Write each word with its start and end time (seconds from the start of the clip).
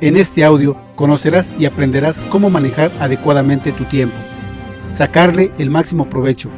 En 0.00 0.16
este 0.16 0.44
audio 0.44 0.76
conocerás 0.96 1.52
y 1.58 1.66
aprenderás 1.66 2.20
cómo 2.28 2.50
manejar 2.50 2.90
adecuadamente 3.00 3.72
tu 3.72 3.84
tiempo, 3.84 4.16
sacarle 4.90 5.52
el 5.58 5.70
máximo 5.70 6.10
provecho, 6.10 6.50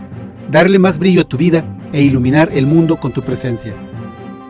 darle 0.50 0.78
más 0.78 0.98
brillo 0.98 1.20
a 1.20 1.28
tu 1.28 1.36
vida 1.36 1.64
e 1.92 2.02
iluminar 2.02 2.48
el 2.52 2.66
mundo 2.66 2.96
con 2.96 3.12
tu 3.12 3.22
presencia. 3.22 3.72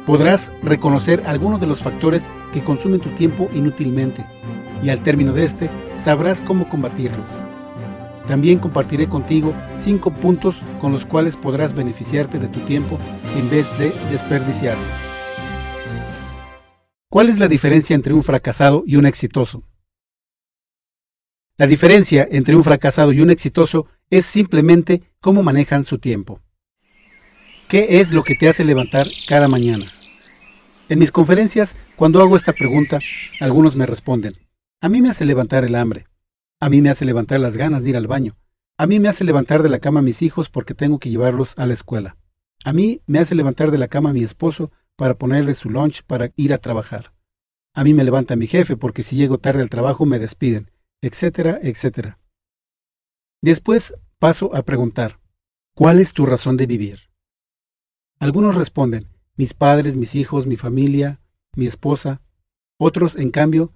Podrás 0.07 0.53
reconocer 0.62 1.25
algunos 1.27 1.61
de 1.61 1.67
los 1.67 1.80
factores 1.80 2.29
que 2.54 2.62
consumen 2.62 3.01
tu 3.01 3.11
tiempo 3.11 3.51
inútilmente 3.54 4.25
y 4.82 4.89
al 4.91 5.00
término 5.00 5.32
de 5.32 5.45
este 5.45 5.68
sabrás 5.96 6.41
cómo 6.41 6.68
combatirlos. 6.68 7.41
También 8.29 8.59
compartiré 8.59 9.09
contigo 9.09 9.53
cinco 9.77 10.11
puntos 10.11 10.62
con 10.80 10.93
los 10.93 11.07
cuales 11.07 11.37
podrás 11.37 11.75
beneficiarte 11.75 12.39
de 12.39 12.48
tu 12.48 12.61
tiempo 12.61 12.98
en 13.37 13.50
vez 13.50 13.77
de 13.79 13.93
desperdiciarlo. 14.11 15.05
¿Cuál 17.17 17.30
es 17.30 17.39
la 17.39 17.48
diferencia 17.48 17.96
entre 17.96 18.12
un 18.12 18.23
fracasado 18.23 18.85
y 18.87 18.96
un 18.96 19.07
exitoso? 19.07 19.62
La 21.57 21.67
diferencia 21.67 22.29
entre 22.31 22.54
un 22.54 22.63
fracasado 22.63 23.11
y 23.11 23.23
un 23.23 23.31
exitoso 23.31 23.86
es 24.11 24.27
simplemente 24.27 25.03
cómo 25.21 25.43
manejan 25.43 25.87
su 25.87 25.96
tiempo. 25.96 26.43
¿Qué 27.68 28.00
es 28.00 28.13
lo 28.13 28.23
que 28.23 28.35
te 28.35 28.50
hace 28.50 28.67
levantar 28.67 29.07
cada 29.26 29.49
mañana? 29.49 29.87
En 30.90 30.99
mis 30.99 31.11
conferencias, 31.11 31.75
cuando 31.96 32.20
hago 32.20 32.37
esta 32.37 32.53
pregunta, 32.53 33.00
algunos 33.41 33.77
me 33.77 33.87
responden, 33.87 34.34
a 34.83 34.91
mí 34.91 35.01
me 35.01 35.09
hace 35.09 35.25
levantar 35.25 35.64
el 35.64 35.75
hambre, 35.75 36.09
a 36.61 36.69
mí 36.69 36.83
me 36.83 36.91
hace 36.91 37.06
levantar 37.06 37.41
las 37.41 37.56
ganas 37.56 37.83
de 37.83 37.89
ir 37.89 37.97
al 37.97 38.09
baño, 38.09 38.37
a 38.77 38.87
mí 38.87 39.01
me 39.01 39.09
hace 39.09 39.25
levantar 39.25 39.62
de 39.62 39.70
la 39.70 39.78
cama 39.78 40.01
a 40.01 40.03
mis 40.03 40.20
hijos 40.20 40.51
porque 40.51 40.75
tengo 40.75 40.98
que 40.98 41.09
llevarlos 41.09 41.55
a 41.56 41.64
la 41.64 41.73
escuela, 41.73 42.19
a 42.62 42.75
mí 42.75 43.01
me 43.06 43.20
hace 43.20 43.34
levantar 43.34 43.70
de 43.70 43.78
la 43.78 43.89
cama 43.89 44.11
a 44.11 44.12
mi 44.12 44.23
esposo 44.23 44.70
para 44.97 45.19
ponerle 45.19 45.55
su 45.55 45.70
lunch 45.70 46.03
para 46.03 46.33
ir 46.37 46.53
a 46.53 46.59
trabajar. 46.59 47.16
A 47.77 47.84
mí 47.84 47.92
me 47.92 48.05
levanta 48.05 48.36
mi 48.36 48.47
jefe 48.47 48.78
porque 48.78 49.03
si 49.03 49.16
llego 49.16 49.36
tarde 49.36 49.61
al 49.61 49.69
trabajo 49.69 50.06
me 50.06 50.19
despiden, 50.19 50.70
etcétera, 51.03 51.61
etcétera. 51.62 52.19
Después 53.42 53.95
paso 54.19 54.56
a 54.56 54.62
preguntar, 54.62 55.20
¿cuál 55.75 56.01
es 56.01 56.14
tu 56.14 56.25
razón 56.25 56.56
de 56.56 56.64
vivir? 56.64 57.11
Algunos 58.19 58.55
responden, 58.55 59.09
mis 59.36 59.53
padres, 59.53 59.95
mis 59.95 60.14
hijos, 60.14 60.47
mi 60.47 60.56
familia, 60.56 61.20
mi 61.55 61.67
esposa. 61.67 62.23
Otros, 62.81 63.14
en 63.14 63.31
cambio, 63.31 63.75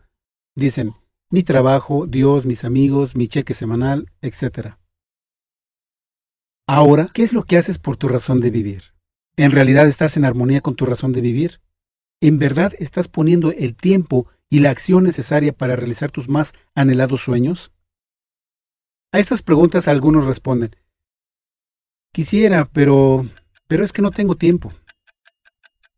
dicen, 0.56 0.94
mi 1.30 1.42
trabajo, 1.42 2.06
Dios, 2.06 2.46
mis 2.46 2.64
amigos, 2.64 3.14
mi 3.14 3.28
cheque 3.28 3.52
semanal, 3.52 4.10
etc. 4.22 4.76
Ahora, 6.66 7.08
¿qué 7.12 7.22
es 7.22 7.34
lo 7.34 7.44
que 7.44 7.58
haces 7.58 7.78
por 7.78 7.98
tu 7.98 8.08
razón 8.08 8.40
de 8.40 8.50
vivir? 8.50 8.94
¿En 9.36 9.50
realidad 9.50 9.86
estás 9.86 10.16
en 10.16 10.24
armonía 10.24 10.62
con 10.62 10.74
tu 10.74 10.86
razón 10.86 11.12
de 11.12 11.20
vivir? 11.20 11.60
¿En 12.20 12.38
verdad 12.38 12.74
estás 12.78 13.08
poniendo 13.08 13.50
el 13.50 13.74
tiempo 13.74 14.28
y 14.50 14.60
la 14.60 14.70
acción 14.70 15.04
necesaria 15.04 15.52
para 15.52 15.74
realizar 15.74 16.10
tus 16.10 16.28
más 16.28 16.52
anhelados 16.74 17.22
sueños? 17.22 17.72
A 19.12 19.18
estas 19.18 19.42
preguntas 19.42 19.88
algunos 19.88 20.26
responden, 20.26 20.76
quisiera, 22.12 22.66
pero... 22.66 23.26
pero 23.66 23.84
es 23.84 23.92
que 23.92 24.02
no 24.02 24.10
tengo 24.10 24.34
tiempo. 24.34 24.70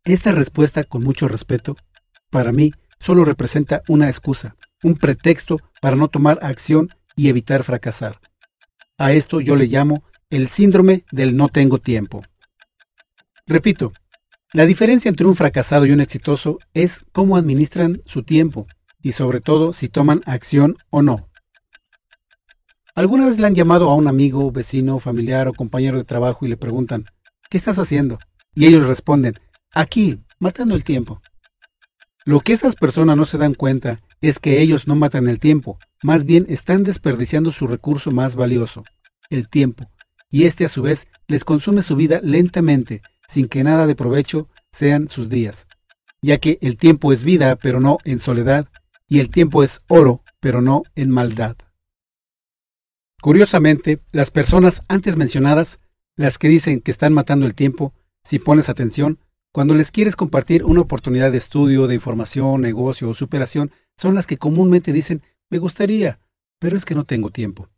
Esta 0.05 0.31
respuesta, 0.31 0.83
con 0.83 1.03
mucho 1.03 1.27
respeto, 1.27 1.75
para 2.29 2.53
mí 2.53 2.71
solo 2.99 3.25
representa 3.25 3.81
una 3.89 4.07
excusa, 4.07 4.55
un 4.81 4.95
pretexto 4.95 5.57
para 5.81 5.97
no 5.97 6.07
tomar 6.07 6.39
acción 6.41 6.89
y 7.15 7.27
evitar 7.27 7.63
fracasar. 7.63 8.19
A 8.97 9.11
esto 9.11 9.41
yo 9.41 9.55
le 9.55 9.67
llamo 9.67 10.03
el 10.29 10.47
síndrome 10.47 11.03
del 11.11 11.35
no 11.35 11.49
tengo 11.49 11.79
tiempo. 11.79 12.21
Repito, 13.45 13.91
la 14.53 14.67
diferencia 14.67 15.09
entre 15.09 15.25
un 15.25 15.35
fracasado 15.35 15.85
y 15.87 15.91
un 15.91 15.99
exitoso 15.99 16.59
es 16.75 17.05
cómo 17.11 17.37
administran 17.37 18.01
su 18.05 18.21
tiempo 18.21 18.67
y 19.01 19.13
sobre 19.13 19.41
todo 19.41 19.73
si 19.73 19.89
toman 19.89 20.21
acción 20.25 20.75
o 20.91 21.01
no. 21.01 21.27
¿Alguna 22.93 23.25
vez 23.25 23.39
le 23.39 23.47
han 23.47 23.55
llamado 23.55 23.89
a 23.89 23.95
un 23.95 24.07
amigo, 24.07 24.51
vecino, 24.51 24.99
familiar 24.99 25.47
o 25.47 25.53
compañero 25.53 25.97
de 25.97 26.03
trabajo 26.03 26.45
y 26.45 26.49
le 26.49 26.57
preguntan, 26.57 27.05
¿qué 27.49 27.57
estás 27.57 27.79
haciendo? 27.79 28.19
Y 28.53 28.67
ellos 28.67 28.85
responden, 28.85 29.33
aquí, 29.73 30.23
matando 30.37 30.75
el 30.75 30.83
tiempo. 30.83 31.19
Lo 32.23 32.39
que 32.39 32.53
estas 32.53 32.75
personas 32.75 33.17
no 33.17 33.25
se 33.25 33.39
dan 33.39 33.55
cuenta 33.55 33.99
es 34.21 34.37
que 34.37 34.61
ellos 34.61 34.87
no 34.87 34.95
matan 34.95 35.27
el 35.27 35.39
tiempo, 35.39 35.79
más 36.03 36.25
bien 36.25 36.45
están 36.47 36.83
desperdiciando 36.83 37.51
su 37.51 37.65
recurso 37.65 38.11
más 38.11 38.35
valioso, 38.35 38.83
el 39.31 39.49
tiempo, 39.49 39.89
y 40.29 40.45
este 40.45 40.63
a 40.63 40.69
su 40.69 40.83
vez 40.83 41.07
les 41.27 41.43
consume 41.43 41.81
su 41.81 41.95
vida 41.95 42.21
lentamente, 42.23 43.01
sin 43.27 43.47
que 43.47 43.63
nada 43.63 43.87
de 43.87 43.95
provecho 43.95 44.49
sean 44.71 45.07
sus 45.07 45.29
días, 45.29 45.67
ya 46.21 46.37
que 46.37 46.57
el 46.61 46.77
tiempo 46.77 47.13
es 47.13 47.23
vida, 47.23 47.55
pero 47.55 47.79
no 47.79 47.97
en 48.03 48.19
soledad, 48.19 48.67
y 49.07 49.19
el 49.19 49.29
tiempo 49.29 49.63
es 49.63 49.81
oro, 49.87 50.21
pero 50.39 50.61
no 50.61 50.83
en 50.95 51.09
maldad. 51.09 51.55
Curiosamente, 53.21 54.01
las 54.11 54.31
personas 54.31 54.83
antes 54.87 55.15
mencionadas, 55.15 55.79
las 56.17 56.37
que 56.37 56.49
dicen 56.49 56.81
que 56.81 56.91
están 56.91 57.13
matando 57.13 57.45
el 57.45 57.55
tiempo, 57.55 57.93
si 58.23 58.39
pones 58.39 58.69
atención, 58.69 59.19
cuando 59.53 59.75
les 59.75 59.91
quieres 59.91 60.15
compartir 60.15 60.65
una 60.65 60.81
oportunidad 60.81 61.31
de 61.31 61.37
estudio, 61.37 61.87
de 61.87 61.95
información, 61.95 62.61
negocio 62.61 63.09
o 63.09 63.13
superación, 63.13 63.71
son 63.97 64.15
las 64.15 64.27
que 64.27 64.37
comúnmente 64.37 64.91
dicen, 64.91 65.21
me 65.49 65.59
gustaría, 65.59 66.19
pero 66.59 66.75
es 66.75 66.85
que 66.85 66.95
no 66.95 67.05
tengo 67.05 67.29
tiempo. 67.29 67.69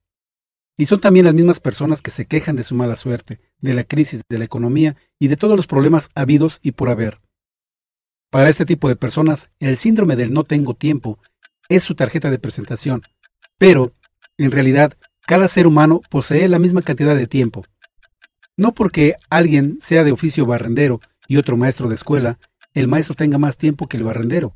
Y 0.77 0.87
son 0.87 0.99
también 0.99 1.25
las 1.25 1.33
mismas 1.33 1.59
personas 1.59 2.01
que 2.01 2.11
se 2.11 2.25
quejan 2.25 2.55
de 2.55 2.63
su 2.63 2.75
mala 2.75 2.95
suerte, 2.95 3.39
de 3.59 3.73
la 3.73 3.83
crisis 3.83 4.21
de 4.27 4.37
la 4.37 4.45
economía 4.45 4.95
y 5.19 5.29
de 5.29 5.37
todos 5.37 5.55
los 5.55 5.67
problemas 5.67 6.09
habidos 6.15 6.59
y 6.61 6.71
por 6.71 6.89
haber. 6.89 7.21
Para 8.29 8.49
este 8.49 8.65
tipo 8.65 8.89
de 8.89 8.97
personas, 8.97 9.49
el 9.59 9.77
síndrome 9.77 10.15
del 10.15 10.33
no 10.33 10.43
tengo 10.43 10.73
tiempo 10.73 11.19
es 11.69 11.83
su 11.83 11.95
tarjeta 11.95 12.29
de 12.29 12.39
presentación, 12.39 13.01
pero, 13.57 13.93
en 14.37 14.51
realidad, 14.51 14.93
cada 15.25 15.47
ser 15.47 15.65
humano 15.67 16.01
posee 16.09 16.49
la 16.49 16.59
misma 16.59 16.81
cantidad 16.81 17.15
de 17.15 17.27
tiempo. 17.27 17.63
No 18.57 18.73
porque 18.73 19.15
alguien 19.29 19.77
sea 19.81 20.03
de 20.03 20.11
oficio 20.11 20.45
barrendero 20.45 20.99
y 21.27 21.37
otro 21.37 21.57
maestro 21.57 21.89
de 21.89 21.95
escuela, 21.95 22.37
el 22.73 22.87
maestro 22.87 23.15
tenga 23.15 23.37
más 23.37 23.57
tiempo 23.57 23.87
que 23.87 23.97
el 23.97 24.03
barrendero. 24.03 24.55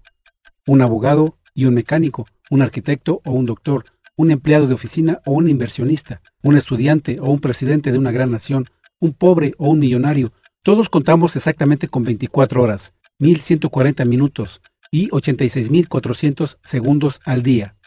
Un 0.68 0.82
abogado 0.82 1.38
y 1.54 1.66
un 1.66 1.74
mecánico, 1.74 2.26
un 2.50 2.62
arquitecto 2.62 3.22
o 3.26 3.32
un 3.32 3.46
doctor, 3.46 3.86
un 4.20 4.30
empleado 4.32 4.68
de 4.68 4.74
oficina 4.74 5.22
o 5.26 5.32
un 5.32 5.48
inversionista, 5.48 6.22
un 6.44 6.58
estudiante 6.58 7.20
o 7.22 7.32
un 7.32 7.40
presidente 7.40 7.94
de 7.94 7.98
una 7.98 8.12
gran 8.12 8.30
nación, 8.30 8.66
un 9.00 9.14
pobre 9.14 9.54
o 9.58 9.70
un 9.70 9.80
millonario, 9.80 10.34
todos 10.62 10.90
contamos 10.90 11.38
exactamente 11.38 11.88
con 11.88 12.04
24 12.04 12.62
horas, 12.62 12.94
1140 13.20 14.04
minutos 14.04 14.60
y 14.92 15.08
86.400 15.12 16.58
segundos 16.62 17.22
al 17.24 17.44
día. 17.44 17.78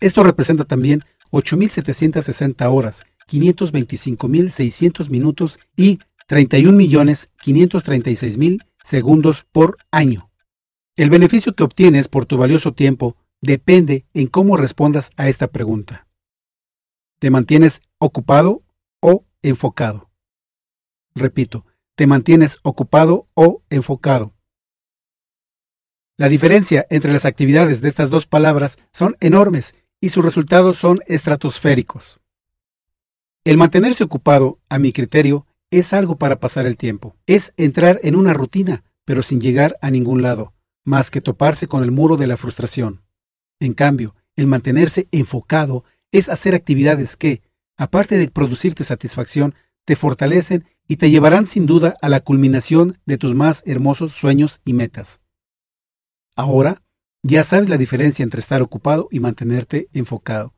Esto 0.00 0.22
representa 0.22 0.64
también 0.64 1.00
8.760 1.30 2.70
horas, 2.70 3.04
525.600 3.26 5.08
minutos 5.08 5.58
y 5.78 5.98
31.536.000 6.28 8.60
segundos 8.84 9.46
por 9.50 9.78
año. 9.90 10.30
El 10.94 11.08
beneficio 11.08 11.54
que 11.54 11.64
obtienes 11.64 12.08
por 12.08 12.26
tu 12.26 12.36
valioso 12.36 12.74
tiempo 12.74 13.16
depende 13.40 14.06
en 14.14 14.26
cómo 14.26 14.56
respondas 14.56 15.10
a 15.16 15.28
esta 15.28 15.48
pregunta. 15.48 16.06
¿Te 17.18 17.30
mantienes 17.30 17.82
ocupado 17.98 18.62
o 19.00 19.24
enfocado? 19.42 20.10
Repito, 21.14 21.64
¿te 21.94 22.06
mantienes 22.06 22.58
ocupado 22.62 23.28
o 23.34 23.62
enfocado? 23.70 24.34
La 26.18 26.28
diferencia 26.28 26.86
entre 26.90 27.12
las 27.12 27.24
actividades 27.24 27.80
de 27.80 27.88
estas 27.88 28.10
dos 28.10 28.26
palabras 28.26 28.78
son 28.92 29.16
enormes 29.20 29.74
y 30.00 30.10
sus 30.10 30.24
resultados 30.24 30.78
son 30.78 31.00
estratosféricos. 31.06 32.20
El 33.44 33.56
mantenerse 33.56 34.04
ocupado, 34.04 34.58
a 34.68 34.78
mi 34.78 34.92
criterio, 34.92 35.46
es 35.70 35.92
algo 35.92 36.16
para 36.16 36.40
pasar 36.40 36.66
el 36.66 36.76
tiempo. 36.76 37.16
Es 37.26 37.52
entrar 37.56 38.00
en 38.02 38.16
una 38.16 38.32
rutina, 38.32 38.84
pero 39.04 39.22
sin 39.22 39.40
llegar 39.40 39.78
a 39.80 39.90
ningún 39.90 40.20
lado, 40.20 40.52
más 40.84 41.10
que 41.10 41.20
toparse 41.20 41.68
con 41.68 41.82
el 41.82 41.90
muro 41.90 42.16
de 42.16 42.26
la 42.26 42.36
frustración. 42.36 43.05
En 43.60 43.74
cambio, 43.74 44.14
el 44.36 44.46
mantenerse 44.46 45.08
enfocado 45.12 45.84
es 46.12 46.28
hacer 46.28 46.54
actividades 46.54 47.16
que, 47.16 47.42
aparte 47.76 48.18
de 48.18 48.28
producirte 48.28 48.84
satisfacción, 48.84 49.54
te 49.84 49.96
fortalecen 49.96 50.66
y 50.88 50.96
te 50.96 51.10
llevarán 51.10 51.46
sin 51.46 51.66
duda 51.66 51.96
a 52.00 52.08
la 52.08 52.20
culminación 52.20 52.98
de 53.06 53.18
tus 53.18 53.34
más 53.34 53.62
hermosos 53.66 54.12
sueños 54.12 54.60
y 54.64 54.72
metas. 54.72 55.20
Ahora, 56.36 56.82
ya 57.22 57.42
sabes 57.44 57.68
la 57.68 57.78
diferencia 57.78 58.22
entre 58.22 58.40
estar 58.40 58.62
ocupado 58.62 59.08
y 59.10 59.20
mantenerte 59.20 59.88
enfocado. 59.92 60.54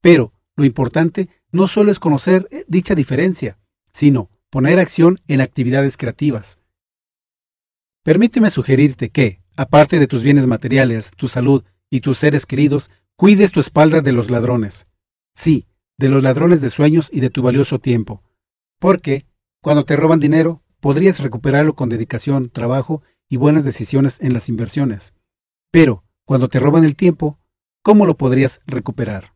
Pero 0.00 0.32
lo 0.56 0.64
importante 0.64 1.28
no 1.52 1.68
solo 1.68 1.90
es 1.90 1.98
conocer 1.98 2.48
eh, 2.50 2.64
dicha 2.68 2.94
diferencia, 2.94 3.58
sino 3.92 4.30
poner 4.50 4.78
acción 4.78 5.20
en 5.28 5.40
actividades 5.40 5.96
creativas. 5.96 6.58
Permíteme 8.02 8.50
sugerirte 8.50 9.10
que, 9.10 9.40
aparte 9.56 9.98
de 9.98 10.06
tus 10.06 10.22
bienes 10.22 10.46
materiales, 10.46 11.12
tu 11.16 11.28
salud 11.28 11.64
y 11.92 12.00
tus 12.00 12.16
seres 12.16 12.46
queridos, 12.46 12.90
cuides 13.16 13.52
tu 13.52 13.60
espalda 13.60 14.00
de 14.00 14.12
los 14.12 14.30
ladrones. 14.30 14.86
Sí, 15.34 15.66
de 15.98 16.08
los 16.08 16.22
ladrones 16.22 16.62
de 16.62 16.70
sueños 16.70 17.10
y 17.12 17.20
de 17.20 17.28
tu 17.28 17.42
valioso 17.42 17.80
tiempo. 17.80 18.22
Porque, 18.78 19.26
cuando 19.60 19.84
te 19.84 19.94
roban 19.94 20.18
dinero, 20.18 20.62
podrías 20.80 21.20
recuperarlo 21.20 21.74
con 21.74 21.90
dedicación, 21.90 22.48
trabajo 22.48 23.02
y 23.28 23.36
buenas 23.36 23.66
decisiones 23.66 24.22
en 24.22 24.32
las 24.32 24.48
inversiones. 24.48 25.12
Pero, 25.70 26.02
cuando 26.24 26.48
te 26.48 26.58
roban 26.58 26.84
el 26.84 26.96
tiempo, 26.96 27.38
¿cómo 27.82 28.06
lo 28.06 28.16
podrías 28.16 28.62
recuperar? 28.66 29.34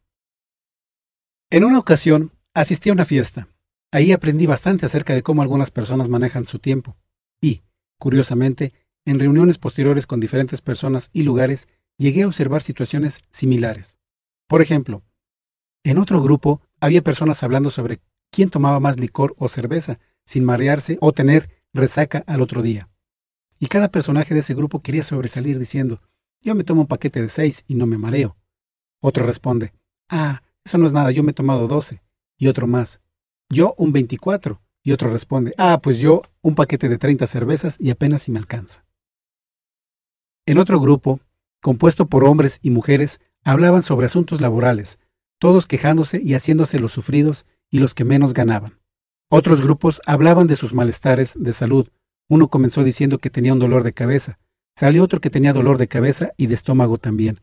En 1.50 1.62
una 1.62 1.78
ocasión, 1.78 2.32
asistí 2.54 2.88
a 2.88 2.94
una 2.94 3.04
fiesta. 3.04 3.48
Ahí 3.92 4.12
aprendí 4.12 4.46
bastante 4.46 4.86
acerca 4.86 5.12
de 5.12 5.22
cómo 5.22 5.42
algunas 5.42 5.70
personas 5.70 6.08
manejan 6.08 6.46
su 6.46 6.58
tiempo. 6.58 6.96
Y, 7.38 7.64
curiosamente, 7.98 8.72
en 9.04 9.20
reuniones 9.20 9.58
posteriores 9.58 10.06
con 10.06 10.20
diferentes 10.20 10.62
personas 10.62 11.10
y 11.12 11.22
lugares, 11.22 11.68
llegué 11.98 12.22
a 12.22 12.26
observar 12.26 12.62
situaciones 12.62 13.22
similares. 13.30 13.98
Por 14.48 14.62
ejemplo, 14.62 15.02
en 15.84 15.98
otro 15.98 16.20
grupo 16.22 16.60
había 16.80 17.02
personas 17.02 17.42
hablando 17.42 17.70
sobre 17.70 18.00
quién 18.30 18.50
tomaba 18.50 18.80
más 18.80 18.98
licor 18.98 19.34
o 19.38 19.48
cerveza, 19.48 19.98
sin 20.24 20.44
marearse 20.44 20.98
o 21.00 21.12
tener 21.12 21.62
resaca 21.72 22.24
al 22.26 22.40
otro 22.40 22.62
día. 22.62 22.88
Y 23.58 23.68
cada 23.68 23.90
personaje 23.90 24.34
de 24.34 24.40
ese 24.40 24.54
grupo 24.54 24.82
quería 24.82 25.02
sobresalir 25.02 25.58
diciendo, 25.58 26.00
yo 26.40 26.54
me 26.54 26.64
tomo 26.64 26.82
un 26.82 26.86
paquete 26.86 27.22
de 27.22 27.28
seis 27.28 27.64
y 27.66 27.74
no 27.74 27.86
me 27.86 27.98
mareo. 27.98 28.36
Otro 29.00 29.24
responde, 29.24 29.72
ah, 30.08 30.42
eso 30.64 30.78
no 30.78 30.86
es 30.86 30.92
nada, 30.92 31.10
yo 31.10 31.22
me 31.22 31.30
he 31.30 31.34
tomado 31.34 31.68
doce. 31.68 32.02
Y 32.38 32.48
otro 32.48 32.66
más, 32.66 33.00
yo 33.48 33.74
un 33.78 33.92
veinticuatro. 33.92 34.60
Y 34.82 34.92
otro 34.92 35.12
responde, 35.12 35.52
ah, 35.58 35.80
pues 35.82 35.98
yo 35.98 36.22
un 36.42 36.54
paquete 36.54 36.88
de 36.88 36.98
treinta 36.98 37.26
cervezas 37.26 37.76
y 37.80 37.90
apenas 37.90 38.22
si 38.22 38.30
me 38.30 38.38
alcanza. 38.38 38.84
En 40.46 40.58
otro 40.58 40.78
grupo, 40.78 41.18
compuesto 41.66 42.06
por 42.06 42.22
hombres 42.22 42.60
y 42.62 42.70
mujeres, 42.70 43.20
hablaban 43.42 43.82
sobre 43.82 44.06
asuntos 44.06 44.40
laborales, 44.40 45.00
todos 45.40 45.66
quejándose 45.66 46.22
y 46.22 46.34
haciéndose 46.34 46.78
los 46.78 46.92
sufridos 46.92 47.44
y 47.72 47.80
los 47.80 47.92
que 47.92 48.04
menos 48.04 48.34
ganaban. 48.34 48.78
Otros 49.28 49.60
grupos 49.60 50.00
hablaban 50.06 50.46
de 50.46 50.54
sus 50.54 50.74
malestares 50.74 51.34
de 51.36 51.52
salud. 51.52 51.88
Uno 52.28 52.46
comenzó 52.50 52.84
diciendo 52.84 53.18
que 53.18 53.30
tenía 53.30 53.52
un 53.52 53.58
dolor 53.58 53.82
de 53.82 53.92
cabeza. 53.92 54.38
Salió 54.76 55.02
otro 55.02 55.20
que 55.20 55.28
tenía 55.28 55.52
dolor 55.52 55.76
de 55.76 55.88
cabeza 55.88 56.30
y 56.36 56.46
de 56.46 56.54
estómago 56.54 56.98
también. 56.98 57.40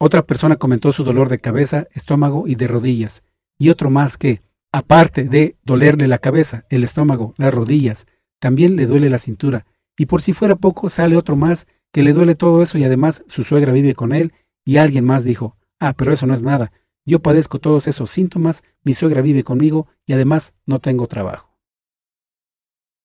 Otra 0.00 0.22
persona 0.22 0.56
comentó 0.56 0.90
su 0.94 1.04
dolor 1.04 1.28
de 1.28 1.38
cabeza, 1.38 1.88
estómago 1.90 2.48
y 2.48 2.54
de 2.54 2.68
rodillas. 2.68 3.22
Y 3.58 3.68
otro 3.68 3.90
más 3.90 4.16
que, 4.16 4.40
aparte 4.72 5.24
de 5.24 5.56
dolerle 5.62 6.08
la 6.08 6.16
cabeza, 6.16 6.64
el 6.70 6.84
estómago, 6.84 7.34
las 7.36 7.52
rodillas, 7.52 8.06
también 8.38 8.76
le 8.76 8.86
duele 8.86 9.10
la 9.10 9.18
cintura. 9.18 9.66
Y 9.98 10.06
por 10.06 10.22
si 10.22 10.32
fuera 10.32 10.56
poco, 10.56 10.88
sale 10.88 11.18
otro 11.18 11.36
más 11.36 11.66
que 11.92 12.02
le 12.02 12.12
duele 12.12 12.34
todo 12.34 12.62
eso 12.62 12.78
y 12.78 12.84
además 12.84 13.24
su 13.26 13.44
suegra 13.44 13.72
vive 13.72 13.94
con 13.94 14.12
él. 14.12 14.32
Y 14.64 14.76
alguien 14.76 15.04
más 15.04 15.24
dijo, 15.24 15.56
ah, 15.80 15.94
pero 15.94 16.12
eso 16.12 16.26
no 16.26 16.34
es 16.34 16.42
nada. 16.42 16.72
Yo 17.04 17.20
padezco 17.20 17.58
todos 17.58 17.88
esos 17.88 18.10
síntomas, 18.10 18.64
mi 18.84 18.92
suegra 18.94 19.22
vive 19.22 19.42
conmigo 19.42 19.88
y 20.04 20.12
además 20.12 20.52
no 20.66 20.78
tengo 20.78 21.06
trabajo. 21.06 21.58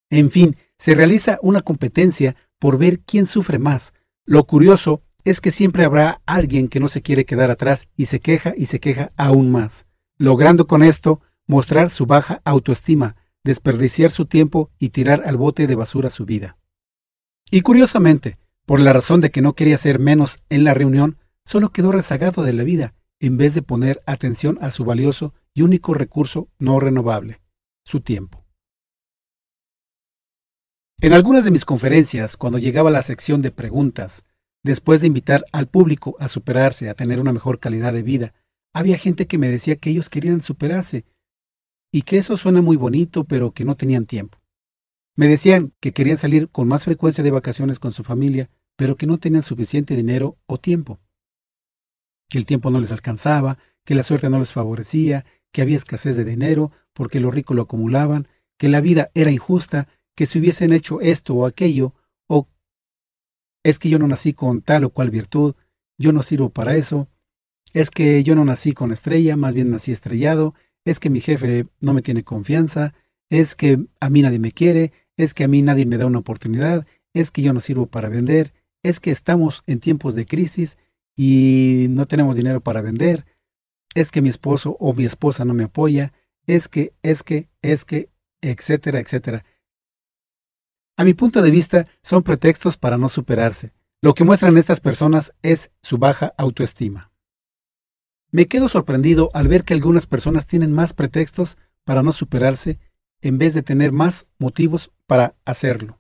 En 0.10 0.30
fin, 0.30 0.58
se 0.78 0.94
realiza 0.94 1.40
una 1.42 1.62
competencia 1.62 2.36
por 2.60 2.78
ver 2.78 3.00
quién 3.00 3.28
sufre 3.28 3.60
más. 3.60 3.94
Lo 4.26 4.44
curioso 4.46 5.02
es 5.24 5.40
que 5.40 5.52
siempre 5.52 5.86
habrá 5.86 6.22
alguien 6.26 6.68
que 6.68 6.80
no 6.80 6.90
se 6.90 7.02
quiere 7.02 7.26
quedar 7.26 7.50
atrás 7.50 7.88
y 7.96 8.06
se 8.08 8.20
queja 8.20 8.54
y 8.56 8.66
se 8.66 8.80
queja 8.80 9.14
aún 9.16 9.50
más, 9.52 9.86
logrando 10.18 10.68
con 10.68 10.84
esto 10.84 11.22
mostrar 11.48 11.90
su 11.90 12.06
baja 12.06 12.42
autoestima, 12.46 13.16
desperdiciar 13.44 14.12
su 14.12 14.26
tiempo 14.26 14.70
y 14.80 14.90
tirar 14.90 15.24
al 15.26 15.38
bote 15.38 15.68
de 15.68 15.76
basura 15.76 16.10
su 16.10 16.26
vida. 16.26 16.58
Y 17.50 17.62
curiosamente, 17.62 18.38
por 18.66 18.80
la 18.80 18.94
razón 18.94 19.22
de 19.22 19.32
que 19.32 19.42
no 19.42 19.54
quería 19.54 19.78
ser 19.78 20.00
menos 20.00 20.40
en 20.50 20.64
la 20.64 20.74
reunión, 20.74 21.18
solo 21.46 21.72
quedó 21.72 21.92
rezagado 21.92 22.44
de 22.44 22.54
la 22.54 22.64
vida 22.64 22.94
en 23.20 23.38
vez 23.38 23.54
de 23.54 23.62
poner 23.62 24.02
atención 24.06 24.58
a 24.62 24.72
su 24.72 24.84
valioso 24.84 25.34
y 25.54 25.62
único 25.62 25.94
recurso 25.94 26.50
no 26.60 26.80
renovable, 26.80 27.42
su 27.86 28.02
tiempo. 28.02 28.44
En 31.00 31.14
algunas 31.14 31.46
de 31.46 31.52
mis 31.52 31.66
conferencias, 31.66 32.38
cuando 32.38 32.60
llegaba 32.60 32.92
la 32.92 33.02
sección 33.02 33.42
de 33.42 33.52
preguntas, 33.52 34.26
después 34.64 35.02
de 35.02 35.08
invitar 35.08 35.46
al 35.52 35.68
público 35.68 36.16
a 36.20 36.28
superarse, 36.28 36.90
a 36.90 36.96
tener 36.96 37.20
una 37.20 37.34
mejor 37.34 37.60
calidad 37.60 37.94
de 37.94 38.04
vida, 38.04 38.34
había 38.74 38.98
gente 38.98 39.28
que 39.28 39.38
me 39.38 39.50
decía 39.50 39.76
que 39.76 39.90
ellos 39.90 40.10
querían 40.10 40.42
superarse 40.42 41.06
y 41.92 42.02
que 42.02 42.18
eso 42.18 42.38
suena 42.38 42.62
muy 42.62 42.76
bonito, 42.76 43.26
pero 43.26 43.52
que 43.52 43.66
no 43.66 43.76
tenían 43.76 44.06
tiempo. 44.06 44.40
Me 45.16 45.28
decían 45.28 45.74
que 45.80 45.94
querían 45.94 46.18
salir 46.18 46.50
con 46.50 46.68
más 46.68 46.86
frecuencia 46.86 47.24
de 47.24 47.32
vacaciones 47.32 47.80
con 47.80 47.94
su 47.94 48.04
familia, 48.04 48.50
pero 48.76 48.96
que 48.96 49.06
no 49.06 49.20
tenían 49.20 49.44
suficiente 49.44 49.96
dinero 49.96 50.38
o 50.48 50.58
tiempo. 50.58 51.00
Que 52.30 52.40
el 52.40 52.46
tiempo 52.46 52.72
no 52.72 52.80
les 52.80 52.92
alcanzaba, 52.92 53.60
que 53.86 53.96
la 53.96 54.04
suerte 54.04 54.30
no 54.30 54.40
les 54.40 54.54
favorecía, 54.54 55.26
que 55.52 55.62
había 55.62 55.78
escasez 55.78 56.16
de 56.16 56.24
dinero, 56.24 56.72
porque 56.94 57.20
los 57.20 57.34
ricos 57.34 57.56
lo 57.56 57.64
acumulaban, 57.64 58.28
que 58.58 58.70
la 58.70 58.82
vida 58.82 59.12
era 59.14 59.32
injusta, 59.32 59.88
que 60.16 60.26
si 60.26 60.40
hubiesen 60.40 60.74
hecho 60.74 61.00
esto 61.02 61.36
o 61.36 61.46
aquello, 61.46 61.94
o 62.28 62.48
es 63.64 63.78
que 63.78 63.90
yo 63.90 64.00
no 64.00 64.08
nací 64.08 64.34
con 64.34 64.62
tal 64.62 64.84
o 64.84 64.90
cual 64.90 65.12
virtud, 65.12 65.56
yo 65.98 66.12
no 66.12 66.24
sirvo 66.24 66.50
para 66.50 66.76
eso, 66.76 67.08
es 67.74 67.92
que 67.92 68.24
yo 68.24 68.36
no 68.36 68.46
nací 68.46 68.74
con 68.74 68.92
estrella, 68.92 69.38
más 69.38 69.54
bien 69.54 69.70
nací 69.70 69.92
estrellado, 69.92 70.56
es 70.86 71.00
que 71.00 71.10
mi 71.10 71.22
jefe 71.22 71.68
no 71.82 71.94
me 71.94 72.02
tiene 72.02 72.24
confianza, 72.24 72.94
es 73.30 73.56
que 73.56 73.86
a 74.00 74.10
mí 74.10 74.22
nadie 74.22 74.40
me 74.40 74.52
quiere, 74.52 74.92
es 75.18 75.34
que 75.34 75.44
a 75.44 75.48
mí 75.48 75.62
nadie 75.62 75.86
me 75.86 75.98
da 75.98 76.06
una 76.06 76.20
oportunidad, 76.20 76.86
es 77.14 77.32
que 77.32 77.42
yo 77.42 77.54
no 77.54 77.60
sirvo 77.60 77.86
para 77.86 78.10
vender, 78.10 78.54
es 78.84 79.00
que 79.00 79.12
estamos 79.12 79.64
en 79.68 79.80
tiempos 79.80 80.16
de 80.16 80.26
crisis 80.26 80.78
y 81.16 81.88
no 81.90 82.06
tenemos 82.06 82.36
dinero 82.36 82.62
para 82.62 82.82
vender, 82.82 83.26
es 83.96 84.12
que 84.12 84.22
mi 84.22 84.30
esposo 84.30 84.76
o 84.80 84.94
mi 84.94 85.06
esposa 85.06 85.46
no 85.46 85.54
me 85.54 85.66
apoya, 85.66 86.14
es 86.48 86.68
que, 86.68 86.94
es 87.04 87.24
que, 87.24 87.50
es 87.62 87.86
que, 87.86 88.10
etcétera, 88.42 89.00
etcétera. 89.00 89.46
A 90.98 91.04
mi 91.04 91.14
punto 91.14 91.42
de 91.42 91.52
vista, 91.52 91.88
son 92.02 92.24
pretextos 92.24 92.78
para 92.78 92.98
no 92.98 93.10
superarse. 93.10 93.72
Lo 94.02 94.14
que 94.14 94.24
muestran 94.24 94.58
estas 94.58 94.80
personas 94.80 95.34
es 95.42 95.72
su 95.82 95.98
baja 95.98 96.34
autoestima. 96.38 97.12
Me 98.32 98.48
quedo 98.48 98.68
sorprendido 98.68 99.30
al 99.34 99.48
ver 99.48 99.64
que 99.64 99.74
algunas 99.74 100.08
personas 100.08 100.46
tienen 100.46 100.74
más 100.74 100.94
pretextos 100.94 101.58
para 101.84 102.04
no 102.04 102.14
superarse 102.14 102.80
en 103.22 103.38
vez 103.38 103.54
de 103.54 103.64
tener 103.64 103.92
más 103.92 104.28
motivos 104.38 104.92
para 105.08 105.36
hacerlo 105.46 106.00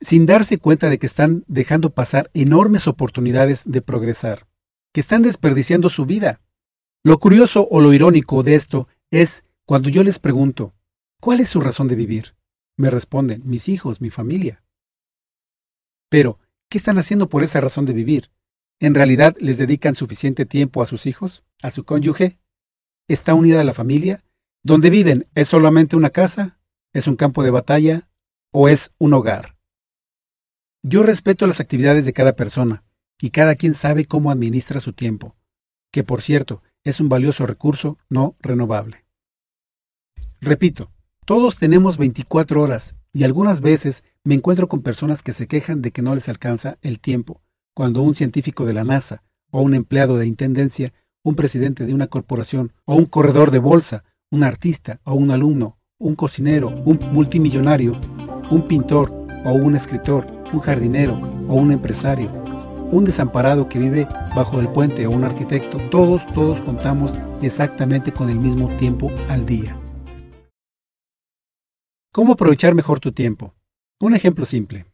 sin 0.00 0.26
darse 0.26 0.58
cuenta 0.58 0.88
de 0.88 0.98
que 0.98 1.06
están 1.06 1.44
dejando 1.48 1.90
pasar 1.90 2.30
enormes 2.34 2.86
oportunidades 2.86 3.64
de 3.66 3.82
progresar, 3.82 4.46
que 4.92 5.00
están 5.00 5.22
desperdiciando 5.22 5.88
su 5.88 6.06
vida. 6.06 6.40
Lo 7.04 7.18
curioso 7.18 7.66
o 7.70 7.80
lo 7.80 7.92
irónico 7.92 8.42
de 8.42 8.54
esto 8.54 8.88
es 9.10 9.44
cuando 9.64 9.88
yo 9.88 10.02
les 10.02 10.18
pregunto, 10.18 10.74
¿cuál 11.20 11.40
es 11.40 11.48
su 11.48 11.60
razón 11.60 11.88
de 11.88 11.96
vivir? 11.96 12.36
Me 12.76 12.90
responden, 12.90 13.42
mis 13.44 13.68
hijos, 13.68 14.00
mi 14.00 14.10
familia. 14.10 14.62
Pero, 16.08 16.38
¿qué 16.68 16.78
están 16.78 16.98
haciendo 16.98 17.28
por 17.28 17.42
esa 17.42 17.60
razón 17.60 17.84
de 17.84 17.92
vivir? 17.92 18.30
¿En 18.80 18.94
realidad 18.94 19.36
les 19.40 19.58
dedican 19.58 19.94
suficiente 19.94 20.46
tiempo 20.46 20.80
a 20.80 20.86
sus 20.86 21.06
hijos, 21.06 21.44
a 21.60 21.70
su 21.70 21.84
cónyuge? 21.84 22.38
¿Está 23.08 23.34
unida 23.34 23.60
a 23.60 23.64
la 23.64 23.74
familia? 23.74 24.24
¿Dónde 24.62 24.90
viven 24.90 25.26
es 25.34 25.48
solamente 25.48 25.96
una 25.96 26.10
casa? 26.10 26.57
¿Es 26.94 27.06
un 27.06 27.16
campo 27.16 27.42
de 27.42 27.50
batalla? 27.50 28.08
¿O 28.50 28.68
es 28.68 28.92
un 28.98 29.12
hogar? 29.12 29.56
Yo 30.82 31.02
respeto 31.02 31.46
las 31.46 31.60
actividades 31.60 32.06
de 32.06 32.14
cada 32.14 32.34
persona, 32.34 32.82
y 33.20 33.30
cada 33.30 33.56
quien 33.56 33.74
sabe 33.74 34.06
cómo 34.06 34.30
administra 34.30 34.80
su 34.80 34.94
tiempo, 34.94 35.36
que 35.92 36.02
por 36.02 36.22
cierto 36.22 36.62
es 36.84 37.00
un 37.00 37.08
valioso 37.08 37.46
recurso 37.46 37.98
no 38.08 38.36
renovable. 38.40 39.04
Repito, 40.40 40.90
todos 41.26 41.56
tenemos 41.56 41.98
24 41.98 42.62
horas 42.62 42.96
y 43.12 43.24
algunas 43.24 43.60
veces 43.60 44.04
me 44.24 44.34
encuentro 44.34 44.68
con 44.68 44.82
personas 44.82 45.22
que 45.22 45.32
se 45.32 45.46
quejan 45.46 45.82
de 45.82 45.90
que 45.90 46.00
no 46.00 46.14
les 46.14 46.28
alcanza 46.28 46.78
el 46.80 47.00
tiempo, 47.00 47.42
cuando 47.74 48.00
un 48.02 48.14
científico 48.14 48.64
de 48.64 48.72
la 48.72 48.84
NASA 48.84 49.24
o 49.50 49.60
un 49.60 49.74
empleado 49.74 50.16
de 50.16 50.26
intendencia, 50.26 50.94
un 51.22 51.34
presidente 51.34 51.84
de 51.84 51.92
una 51.92 52.06
corporación 52.06 52.72
o 52.84 52.94
un 52.94 53.06
corredor 53.06 53.50
de 53.50 53.58
bolsa, 53.58 54.04
un 54.30 54.44
artista 54.44 55.00
o 55.04 55.14
un 55.14 55.30
alumno, 55.30 55.77
un 56.00 56.14
cocinero, 56.14 56.68
un 56.84 57.00
multimillonario, 57.12 57.92
un 58.50 58.68
pintor 58.68 59.10
o 59.44 59.52
un 59.52 59.74
escritor, 59.74 60.26
un 60.52 60.60
jardinero 60.60 61.14
o 61.48 61.54
un 61.54 61.72
empresario, 61.72 62.30
un 62.92 63.04
desamparado 63.04 63.68
que 63.68 63.80
vive 63.80 64.06
bajo 64.34 64.60
el 64.60 64.68
puente 64.68 65.08
o 65.08 65.10
un 65.10 65.24
arquitecto, 65.24 65.78
todos, 65.90 66.24
todos 66.26 66.60
contamos 66.60 67.16
exactamente 67.42 68.12
con 68.12 68.30
el 68.30 68.38
mismo 68.38 68.68
tiempo 68.76 69.10
al 69.28 69.44
día. 69.44 69.76
¿Cómo 72.12 72.34
aprovechar 72.34 72.76
mejor 72.76 73.00
tu 73.00 73.10
tiempo? 73.10 73.54
Un 74.00 74.14
ejemplo 74.14 74.46
simple. 74.46 74.86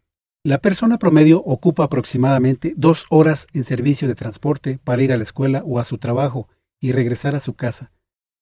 La 0.42 0.58
persona 0.58 0.98
promedio 0.98 1.42
ocupa 1.44 1.84
aproximadamente 1.84 2.72
dos 2.78 3.04
horas 3.10 3.46
en 3.52 3.64
servicio 3.64 4.08
de 4.08 4.14
transporte 4.14 4.78
para 4.82 5.02
ir 5.02 5.12
a 5.12 5.18
la 5.18 5.22
escuela 5.22 5.62
o 5.66 5.78
a 5.78 5.84
su 5.84 5.98
trabajo 5.98 6.48
y 6.80 6.92
regresar 6.92 7.34
a 7.34 7.40
su 7.40 7.54
casa, 7.54 7.92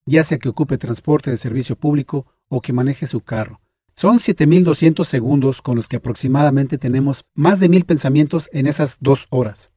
ya 0.07 0.23
sea 0.23 0.39
que 0.39 0.49
ocupe 0.49 0.79
transporte 0.79 1.31
de 1.31 1.37
servicio 1.37 1.77
público 1.77 2.27
o 2.55 2.61
que 2.61 2.75
maneje 2.75 3.07
su 3.07 3.23
carro. 3.23 3.63
Son 3.95 4.19
7200 4.19 5.09
segundos 5.09 5.63
con 5.63 5.75
los 5.75 5.89
que 5.89 5.97
aproximadamente 5.97 6.77
tenemos 6.77 7.31
más 7.35 7.61
de 7.61 7.71
mil 7.71 7.87
pensamientos 7.87 8.51
en 8.53 8.67
esas 8.67 8.99
dos 9.01 9.27
horas. 9.31 9.71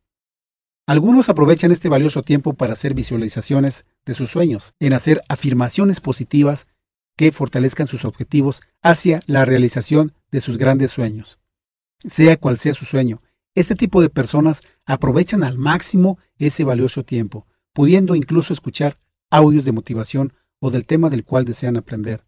Algunos 0.85 1.29
aprovechan 1.29 1.71
este 1.71 1.87
valioso 1.87 2.21
tiempo 2.21 2.53
para 2.53 2.73
hacer 2.73 2.93
visualizaciones 2.93 3.85
de 4.05 4.13
sus 4.13 4.29
sueños, 4.29 4.73
en 4.79 4.91
hacer 4.91 5.21
afirmaciones 5.29 6.01
positivas 6.01 6.67
que 7.15 7.31
fortalezcan 7.31 7.87
sus 7.87 8.03
objetivos 8.03 8.61
hacia 8.81 9.21
la 9.25 9.45
realización 9.45 10.13
de 10.29 10.41
sus 10.41 10.57
grandes 10.57 10.91
sueños. 10.91 11.39
Sea 12.05 12.35
cual 12.35 12.59
sea 12.59 12.73
su 12.73 12.83
sueño, 12.83 13.21
Este 13.57 13.75
tipo 13.75 14.01
de 14.01 14.09
personas 14.09 14.63
aprovechan 14.85 15.41
al 15.41 15.57
máximo 15.57 16.19
ese 16.37 16.65
valioso 16.65 17.05
tiempo, 17.05 17.47
pudiendo 17.71 18.13
incluso 18.15 18.51
escuchar 18.51 18.99
audios 19.31 19.63
de 19.63 19.71
motivación 19.71 20.33
o 20.59 20.71
del 20.71 20.85
tema 20.85 21.09
del 21.09 21.23
cual 21.23 21.45
desean 21.45 21.77
aprender. 21.77 22.25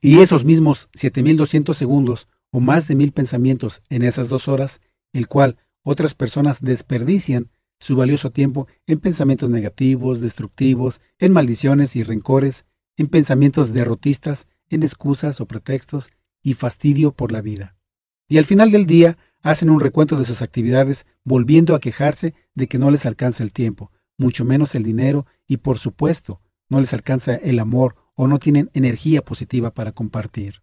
Y 0.00 0.18
esos 0.18 0.44
mismos 0.44 0.88
7200 0.94 1.76
segundos 1.76 2.28
o 2.50 2.60
más 2.60 2.88
de 2.88 2.94
mil 2.94 3.12
pensamientos 3.12 3.82
en 3.88 4.02
esas 4.02 4.28
dos 4.28 4.48
horas, 4.48 4.80
el 5.12 5.28
cual 5.28 5.58
otras 5.82 6.14
personas 6.14 6.60
desperdician 6.60 7.50
su 7.78 7.96
valioso 7.96 8.30
tiempo 8.30 8.66
en 8.86 9.00
pensamientos 9.00 9.50
negativos, 9.50 10.20
destructivos, 10.20 11.00
en 11.18 11.32
maldiciones 11.32 11.96
y 11.96 12.02
rencores, 12.02 12.64
en 12.96 13.08
pensamientos 13.08 13.72
derrotistas, 13.72 14.46
en 14.68 14.82
excusas 14.82 15.40
o 15.40 15.46
pretextos 15.46 16.10
y 16.42 16.54
fastidio 16.54 17.12
por 17.12 17.32
la 17.32 17.42
vida. 17.42 17.76
Y 18.28 18.38
al 18.38 18.46
final 18.46 18.70
del 18.70 18.86
día 18.86 19.18
hacen 19.42 19.70
un 19.70 19.80
recuento 19.80 20.16
de 20.16 20.24
sus 20.24 20.42
actividades 20.42 21.06
volviendo 21.24 21.74
a 21.74 21.80
quejarse 21.80 22.34
de 22.54 22.66
que 22.66 22.78
no 22.78 22.90
les 22.90 23.06
alcanza 23.06 23.44
el 23.44 23.52
tiempo, 23.52 23.92
mucho 24.18 24.44
menos 24.44 24.74
el 24.74 24.82
dinero 24.82 25.26
y 25.46 25.58
por 25.58 25.78
supuesto 25.78 26.40
no 26.68 26.80
les 26.80 26.92
alcanza 26.92 27.34
el 27.34 27.58
amor 27.58 27.94
o 28.16 28.26
no 28.26 28.38
tienen 28.38 28.70
energía 28.74 29.22
positiva 29.22 29.72
para 29.72 29.92
compartir. 29.92 30.62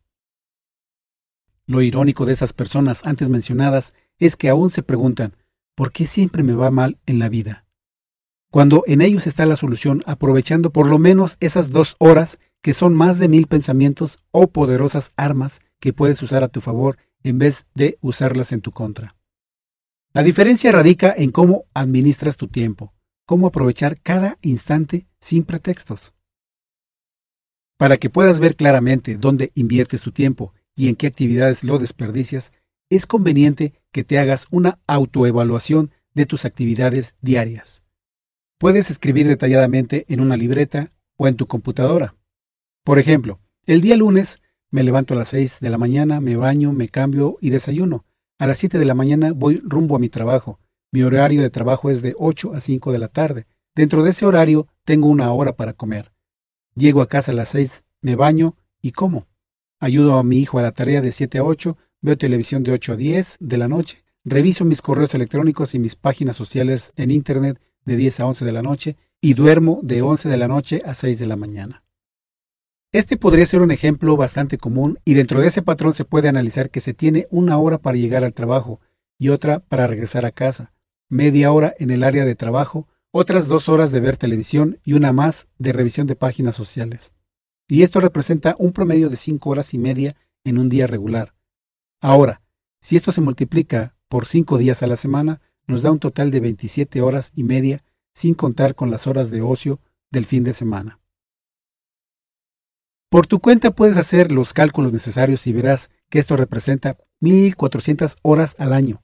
Lo 1.65 1.81
irónico 1.81 2.25
de 2.25 2.33
estas 2.33 2.51
personas 2.51 3.05
antes 3.05 3.29
mencionadas 3.29 3.93
es 4.19 4.36
que 4.36 4.50
aún 4.50 4.69
se 4.69 4.83
preguntan, 4.83 5.36
¿por 5.75 5.91
qué 5.91 6.05
siempre 6.05 6.43
me 6.43 6.53
va 6.53 6.72
mal 6.72 7.00
en 7.05 7.19
la 7.19 7.29
vida? 7.29 7.65
Cuando 8.51 8.83
en 8.86 9.01
ellos 9.01 9.25
está 9.25 9.45
la 9.45 9.55
solución 9.55 10.03
aprovechando 10.05 10.72
por 10.72 10.88
lo 10.88 11.00
menos 11.00 11.38
esas 11.39 11.72
dos 11.72 11.95
horas 12.00 12.39
que 12.62 12.74
son 12.74 12.93
más 12.93 13.17
de 13.17 13.27
mil 13.27 13.48
pensamientos 13.48 14.19
o 14.31 14.48
poderosas 14.48 15.12
armas 15.15 15.62
que 15.79 15.93
puedes 15.93 16.22
usar 16.22 16.43
a 16.43 16.50
tu 16.50 16.62
favor 16.62 16.98
en 17.24 17.39
vez 17.39 17.65
de 17.74 17.98
usarlas 18.01 18.51
en 18.51 18.62
tu 18.62 18.72
contra. 18.72 19.15
La 20.13 20.22
diferencia 20.22 20.72
radica 20.72 21.13
en 21.15 21.31
cómo 21.31 21.65
administras 21.74 22.38
tu 22.38 22.48
tiempo, 22.48 22.93
cómo 23.25 23.48
aprovechar 23.48 24.00
cada 24.00 24.38
instante 24.41 25.07
sin 25.19 25.43
pretextos. 25.43 26.13
Para 27.77 27.98
que 27.98 28.10
puedas 28.10 28.39
ver 28.39 28.56
claramente 28.56 29.18
dónde 29.18 29.51
inviertes 29.56 30.01
tu 30.01 30.12
tiempo 30.12 30.53
y 30.75 30.89
en 30.89 30.96
qué 30.96 31.08
actividades 31.08 31.63
lo 31.63 31.80
desperdicias, 31.80 32.53
es 32.89 33.06
conveniente 33.06 33.74
que 33.92 34.03
te 34.03 34.20
hagas 34.20 34.48
una 34.51 34.80
autoevaluación 34.88 35.92
de 36.13 36.25
tus 36.25 36.46
actividades 36.46 37.15
diarias. 37.22 37.84
Puedes 38.60 38.89
escribir 38.89 39.27
detalladamente 39.27 40.06
en 40.08 40.22
una 40.22 40.38
libreta 40.38 40.92
o 41.18 41.27
en 41.27 41.36
tu 41.36 41.48
computadora. 41.48 42.15
Por 42.84 43.00
ejemplo, 43.00 43.39
el 43.65 43.82
día 43.82 43.98
lunes 43.98 44.39
me 44.70 44.84
levanto 44.84 45.13
a 45.13 45.18
las 45.18 45.30
6 45.30 45.60
de 45.60 45.70
la 45.70 45.77
mañana, 45.77 46.22
me 46.22 46.36
baño, 46.36 46.72
me 46.74 46.89
cambio 46.89 47.38
y 47.42 47.50
desayuno. 47.50 48.06
A 48.39 48.48
las 48.48 48.58
7 48.60 48.80
de 48.80 48.86
la 48.86 48.96
mañana 48.96 49.32
voy 49.34 49.62
rumbo 49.63 49.96
a 49.96 50.00
mi 50.00 50.10
trabajo. 50.10 50.60
Mi 50.92 51.03
horario 51.03 51.42
de 51.42 51.50
trabajo 51.50 51.89
es 51.89 52.01
de 52.01 52.15
8 52.18 52.53
a 52.53 52.60
5 52.60 52.92
de 52.92 53.00
la 53.00 53.08
tarde. 53.08 53.48
Dentro 53.75 54.03
de 54.03 54.12
ese 54.12 54.25
horario 54.25 54.68
tengo 54.86 55.08
una 55.08 55.32
hora 55.32 55.56
para 55.56 55.74
comer. 55.74 56.12
Llego 56.75 57.01
a 57.01 57.08
casa 57.08 57.32
a 57.32 57.36
las 57.36 57.50
6, 57.50 57.86
me 58.01 58.15
baño 58.15 58.56
y 58.82 58.92
como. 58.92 59.27
Ayudo 59.80 60.18
a 60.18 60.24
mi 60.24 60.39
hijo 60.39 60.60
a 60.60 60.63
la 60.63 60.72
tarea 60.72 61.01
de 61.01 61.12
7 61.12 61.38
a 61.38 61.44
8, 61.44 61.77
veo 62.01 62.18
televisión 62.18 62.63
de 62.63 62.72
8 62.72 62.94
a 62.94 62.96
10 62.96 63.38
de 63.42 63.58
la 63.58 63.68
noche, 63.68 64.03
reviso 64.24 64.65
mis 64.65 64.82
correos 64.82 65.13
electrónicos 65.13 65.75
y 65.75 65.80
mis 65.80 65.96
páginas 65.96 66.36
sociales 66.36 66.94
en 66.96 67.12
Internet 67.12 67.62
de 67.86 67.96
10 67.96 68.20
a 68.22 68.25
11 68.25 68.46
de 68.46 68.51
la 68.51 68.62
noche 68.62 68.98
y 69.22 69.36
duermo 69.36 69.80
de 69.84 70.01
11 70.01 70.30
de 70.30 70.38
la 70.38 70.48
noche 70.48 70.82
a 70.86 70.96
6 70.96 71.20
de 71.20 71.27
la 71.27 71.36
mañana. 71.36 71.84
Este 72.92 73.18
podría 73.18 73.46
ser 73.46 73.62
un 73.62 73.72
ejemplo 73.72 74.15
bastante 74.18 74.58
común 74.58 75.00
y 75.03 75.13
dentro 75.15 75.42
de 75.42 75.48
ese 75.48 75.62
patrón 75.62 75.94
se 75.94 76.06
puede 76.06 76.27
analizar 76.27 76.70
que 76.70 76.80
se 76.80 76.94
tiene 76.94 77.27
una 77.32 77.58
hora 77.58 77.77
para 77.77 77.98
llegar 77.98 78.24
al 78.24 78.34
trabajo 78.34 78.80
y 79.18 79.30
otra 79.30 79.60
para 79.60 79.88
regresar 79.88 80.25
a 80.25 80.32
casa, 80.32 80.74
media 81.10 81.51
hora 81.51 81.74
en 81.80 81.92
el 81.92 82.03
área 82.03 82.25
de 82.25 82.36
trabajo, 82.36 82.88
otras 83.13 83.48
dos 83.48 83.70
horas 83.70 83.91
de 83.91 84.01
ver 84.01 84.17
televisión 84.17 84.79
y 84.84 84.93
una 84.93 85.13
más 85.13 85.48
de 85.58 85.72
revisión 85.72 86.08
de 86.08 86.17
páginas 86.17 86.55
sociales 86.55 87.13
y 87.67 87.84
esto 87.84 88.00
representa 88.00 88.55
un 88.60 88.74
promedio 88.74 89.10
de 89.10 89.17
5 89.17 89.50
horas 89.50 89.74
y 89.74 89.77
media 89.77 90.15
en 90.43 90.58
un 90.58 90.70
día 90.70 90.88
regular. 90.88 91.34
Ahora, 92.01 92.41
si 92.82 92.96
esto 92.96 93.12
se 93.12 93.22
multiplica 93.22 93.96
por 94.10 94.25
5 94.25 94.58
días 94.58 94.84
a 94.84 94.88
la 94.88 94.98
semana, 94.98 95.41
nos 95.65 95.82
da 95.82 95.91
un 95.91 96.00
total 96.00 96.32
de 96.32 96.41
27 96.41 97.01
horas 97.01 97.32
y 97.34 97.43
media, 97.43 97.84
sin 98.13 98.34
contar 98.34 98.75
con 98.75 98.91
las 98.91 99.08
horas 99.08 99.32
de 99.32 99.41
ocio 99.41 99.79
del 100.12 100.25
fin 100.25 100.43
de 100.43 100.53
semana. 100.53 101.00
Por 103.10 103.27
tu 103.27 103.39
cuenta 103.39 103.72
puedes 103.72 103.98
hacer 103.98 104.32
los 104.32 104.53
cálculos 104.53 104.91
necesarios 104.91 105.48
y 105.48 105.53
verás 105.53 105.89
que 106.10 106.20
esto 106.20 106.36
representa 106.36 106.98
1.400 107.22 108.17
horas 108.24 108.55
al 108.60 108.74
año. 108.74 109.01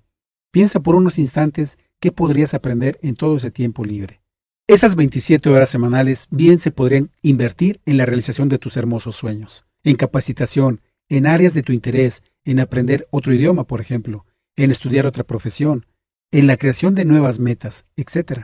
Piensa 0.51 0.79
por 0.79 0.95
unos 0.95 1.17
instantes 1.17 1.77
qué 1.99 2.11
podrías 2.11 2.53
aprender 2.53 2.97
en 3.01 3.15
todo 3.15 3.37
ese 3.37 3.51
tiempo 3.51 3.85
libre. 3.85 4.21
Esas 4.67 4.95
27 4.95 5.49
horas 5.49 5.69
semanales 5.69 6.27
bien 6.29 6.59
se 6.59 6.71
podrían 6.71 7.11
invertir 7.21 7.81
en 7.85 7.97
la 7.97 8.05
realización 8.05 8.49
de 8.49 8.59
tus 8.59 8.77
hermosos 8.77 9.15
sueños, 9.15 9.65
en 9.83 9.95
capacitación, 9.95 10.81
en 11.09 11.25
áreas 11.25 11.53
de 11.53 11.63
tu 11.63 11.73
interés, 11.73 12.23
en 12.43 12.59
aprender 12.59 13.07
otro 13.09 13.33
idioma, 13.33 13.65
por 13.65 13.81
ejemplo, 13.81 14.25
en 14.55 14.71
estudiar 14.71 15.07
otra 15.07 15.23
profesión, 15.23 15.85
en 16.31 16.45
la 16.45 16.57
creación 16.57 16.93
de 16.93 17.05
nuevas 17.05 17.39
metas, 17.39 17.87
etc. 17.95 18.43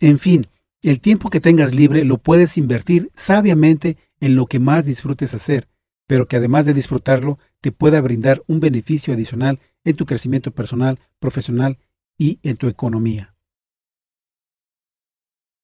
En 0.00 0.18
fin, 0.18 0.46
el 0.82 1.00
tiempo 1.00 1.30
que 1.30 1.40
tengas 1.40 1.74
libre 1.74 2.04
lo 2.04 2.18
puedes 2.18 2.56
invertir 2.56 3.10
sabiamente 3.14 3.98
en 4.20 4.34
lo 4.34 4.46
que 4.46 4.58
más 4.58 4.86
disfrutes 4.86 5.34
hacer, 5.34 5.68
pero 6.06 6.26
que 6.26 6.36
además 6.36 6.64
de 6.64 6.74
disfrutarlo, 6.74 7.38
te 7.60 7.72
pueda 7.72 8.00
brindar 8.00 8.42
un 8.46 8.60
beneficio 8.60 9.12
adicional 9.12 9.60
en 9.84 9.96
tu 9.96 10.06
crecimiento 10.06 10.52
personal, 10.52 10.98
profesional 11.18 11.78
y 12.18 12.40
en 12.42 12.56
tu 12.56 12.68
economía. 12.68 13.34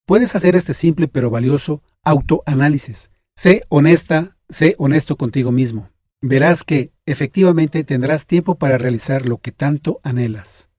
Puedes 0.07 0.35
hacer 0.35 0.57
este 0.57 0.75
simple 0.75 1.09
pero 1.09 1.31
valioso 1.31 1.83
autoanálisis. 2.05 3.11
Sé 3.37 3.65
honesta, 3.69 4.37
sé 4.49 4.75
honesto 4.79 5.17
contigo 5.17 5.53
mismo. 5.53 5.91
Verás 6.21 6.65
que 6.65 6.93
efectivamente 7.07 7.85
tendrás 7.85 8.27
tiempo 8.27 8.57
para 8.57 8.79
realizar 8.79 9.27
lo 9.27 9.39
que 9.39 9.53
tanto 9.53 10.01
anhelas. 10.03 10.71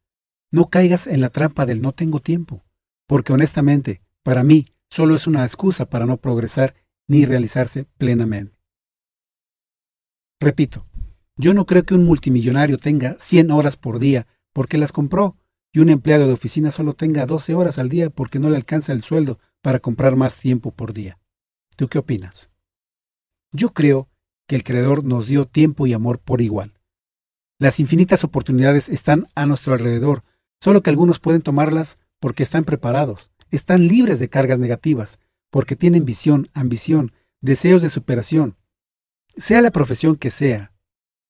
No 0.52 0.70
caigas 0.70 1.08
en 1.08 1.20
la 1.20 1.30
trampa 1.30 1.66
del 1.66 1.82
no 1.82 1.94
tengo 1.94 2.20
tiempo, 2.20 2.64
porque 3.08 3.34
honestamente, 3.34 4.02
para 4.24 4.44
mí, 4.44 4.68
solo 4.90 5.16
es 5.16 5.26
una 5.26 5.44
excusa 5.44 5.90
para 5.90 6.06
no 6.06 6.18
progresar 6.18 6.76
ni 7.08 7.26
realizarse 7.26 7.86
plenamente. 7.98 8.56
Repito, 10.40 10.86
yo 11.38 11.54
no 11.54 11.66
creo 11.66 11.84
que 11.84 11.96
un 11.96 12.06
multimillonario 12.06 12.78
tenga 12.78 13.16
100 13.20 13.52
horas 13.52 13.78
por 13.78 14.00
día 14.00 14.28
porque 14.54 14.78
las 14.78 14.92
compró 14.92 15.38
y 15.74 15.80
un 15.80 15.90
empleado 15.90 16.28
de 16.28 16.34
oficina 16.34 16.70
solo 16.72 16.94
tenga 16.94 17.26
12 17.26 17.56
horas 17.56 17.80
al 17.80 17.90
día 17.90 18.12
porque 18.12 18.40
no 18.40 18.50
le 18.50 18.56
alcanza 18.56 18.94
el 18.94 19.04
sueldo 19.04 19.40
para 19.62 19.80
comprar 19.80 20.16
más 20.16 20.38
tiempo 20.38 20.72
por 20.72 20.94
día. 20.94 21.20
¿Tú 21.76 21.88
qué 21.88 21.98
opinas? 21.98 22.52
Yo 23.52 23.74
creo 23.74 24.08
que 24.48 24.56
el 24.56 24.64
Creador 24.64 25.04
nos 25.04 25.26
dio 25.26 25.48
tiempo 25.48 25.88
y 25.88 25.94
amor 25.94 26.20
por 26.20 26.42
igual. 26.42 26.80
Las 27.60 27.80
infinitas 27.80 28.24
oportunidades 28.24 28.88
están 28.88 29.28
a 29.36 29.48
nuestro 29.48 29.74
alrededor, 29.74 30.24
solo 30.62 30.84
que 30.84 30.92
algunos 30.92 31.20
pueden 31.20 31.42
tomarlas 31.42 31.98
porque 32.20 32.44
están 32.44 32.66
preparados, 32.66 33.32
están 33.50 33.88
libres 33.88 34.20
de 34.20 34.30
cargas 34.30 34.60
negativas, 34.60 35.20
porque 35.50 35.76
tienen 35.76 36.06
visión, 36.06 36.50
ambición, 36.54 37.14
deseos 37.42 37.82
de 37.82 37.90
superación. 37.90 38.58
Sea 39.38 39.62
la 39.62 39.72
profesión 39.72 40.18
que 40.18 40.30
sea, 40.30 40.72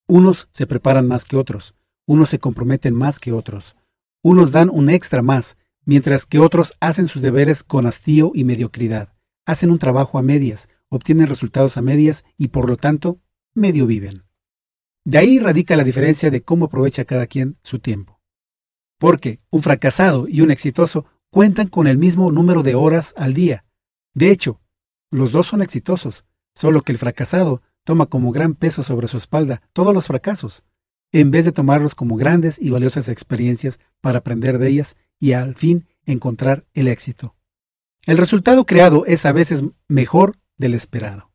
unos 0.08 0.50
se 0.52 0.68
preparan 0.68 1.08
más 1.08 1.24
que 1.24 1.38
otros, 1.38 1.76
unos 2.06 2.30
se 2.30 2.40
comprometen 2.40 2.94
más 2.94 3.20
que 3.20 3.32
otros, 3.32 3.76
unos 4.24 4.52
dan 4.52 4.72
un 4.72 4.90
extra 4.90 5.22
más, 5.22 5.58
mientras 5.86 6.26
que 6.26 6.40
otros 6.40 6.74
hacen 6.80 7.08
sus 7.08 7.22
deberes 7.22 7.64
con 7.64 7.86
hastío 7.86 8.32
y 8.34 8.46
mediocridad. 8.46 9.14
Hacen 9.46 9.70
un 9.70 9.78
trabajo 9.78 10.18
a 10.18 10.24
medias, 10.24 10.70
obtienen 10.90 11.28
resultados 11.28 11.78
a 11.78 11.82
medias 11.82 12.26
y 12.38 12.48
por 12.48 12.70
lo 12.70 12.78
tanto, 12.78 13.20
medio 13.54 13.86
viven. 13.86 14.24
De 15.06 15.18
ahí 15.18 15.38
radica 15.38 15.76
la 15.76 15.84
diferencia 15.84 16.32
de 16.32 16.42
cómo 16.42 16.66
aprovecha 16.66 17.04
cada 17.04 17.28
quien 17.28 17.58
su 17.62 17.80
tiempo. 17.80 18.22
Porque 18.98 19.42
un 19.50 19.62
fracasado 19.62 20.28
y 20.30 20.40
un 20.42 20.50
exitoso 20.50 21.06
cuentan 21.30 21.68
con 21.68 21.88
el 21.88 21.98
mismo 21.98 22.32
número 22.32 22.64
de 22.64 22.76
horas 22.76 23.14
al 23.18 23.34
día. 23.34 23.66
De 24.14 24.32
hecho, 24.32 24.62
los 25.12 25.34
dos 25.34 25.48
son 25.48 25.62
exitosos, 25.62 26.26
solo 26.56 26.82
que 26.82 26.94
el 26.94 26.98
fracasado 26.98 27.62
toma 27.84 28.06
como 28.06 28.32
gran 28.32 28.54
peso 28.54 28.82
sobre 28.84 29.10
su 29.10 29.18
espalda 29.18 29.62
todos 29.74 29.94
los 29.94 30.08
fracasos, 30.08 30.64
en 31.14 31.32
vez 31.32 31.46
de 31.46 31.54
tomarlos 31.54 31.96
como 31.96 32.18
grandes 32.18 32.60
y 32.60 32.72
valiosas 32.72 33.08
experiencias 33.08 33.80
para 34.02 34.20
aprender 34.20 34.58
de 34.58 34.68
ellas 34.68 34.98
y 35.20 35.34
al 35.34 35.56
fin 35.56 35.86
encontrar 36.06 36.66
el 36.74 36.90
éxito. 36.90 37.36
El 38.06 38.18
resultado 38.18 38.66
creado 38.66 39.06
es 39.06 39.26
a 39.26 39.32
veces 39.32 39.64
mejor 39.88 40.34
del 40.58 40.74
esperado. 40.74 41.32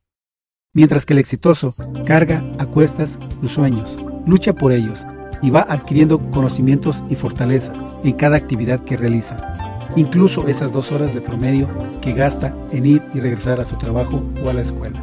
Mientras 0.74 1.06
que 1.06 1.14
el 1.14 1.18
exitoso 1.18 1.74
carga 2.04 2.44
a 2.58 2.66
cuestas 2.66 3.18
sus 3.40 3.52
sueños, 3.52 3.96
lucha 4.26 4.52
por 4.52 4.72
ellos 4.72 5.06
y 5.40 5.50
va 5.50 5.66
adquiriendo 5.68 6.18
conocimientos 6.30 7.02
y 7.08 7.14
fortaleza 7.14 7.72
en 8.04 8.12
cada 8.12 8.36
actividad 8.36 8.84
que 8.84 8.96
realiza, 8.96 9.40
incluso 9.96 10.46
esas 10.48 10.72
dos 10.72 10.92
horas 10.92 11.14
de 11.14 11.22
promedio 11.22 11.68
que 12.02 12.12
gasta 12.12 12.54
en 12.70 12.84
ir 12.84 13.02
y 13.14 13.20
regresar 13.20 13.60
a 13.60 13.64
su 13.64 13.78
trabajo 13.78 14.22
o 14.44 14.50
a 14.50 14.52
la 14.52 14.62
escuela. 14.62 15.02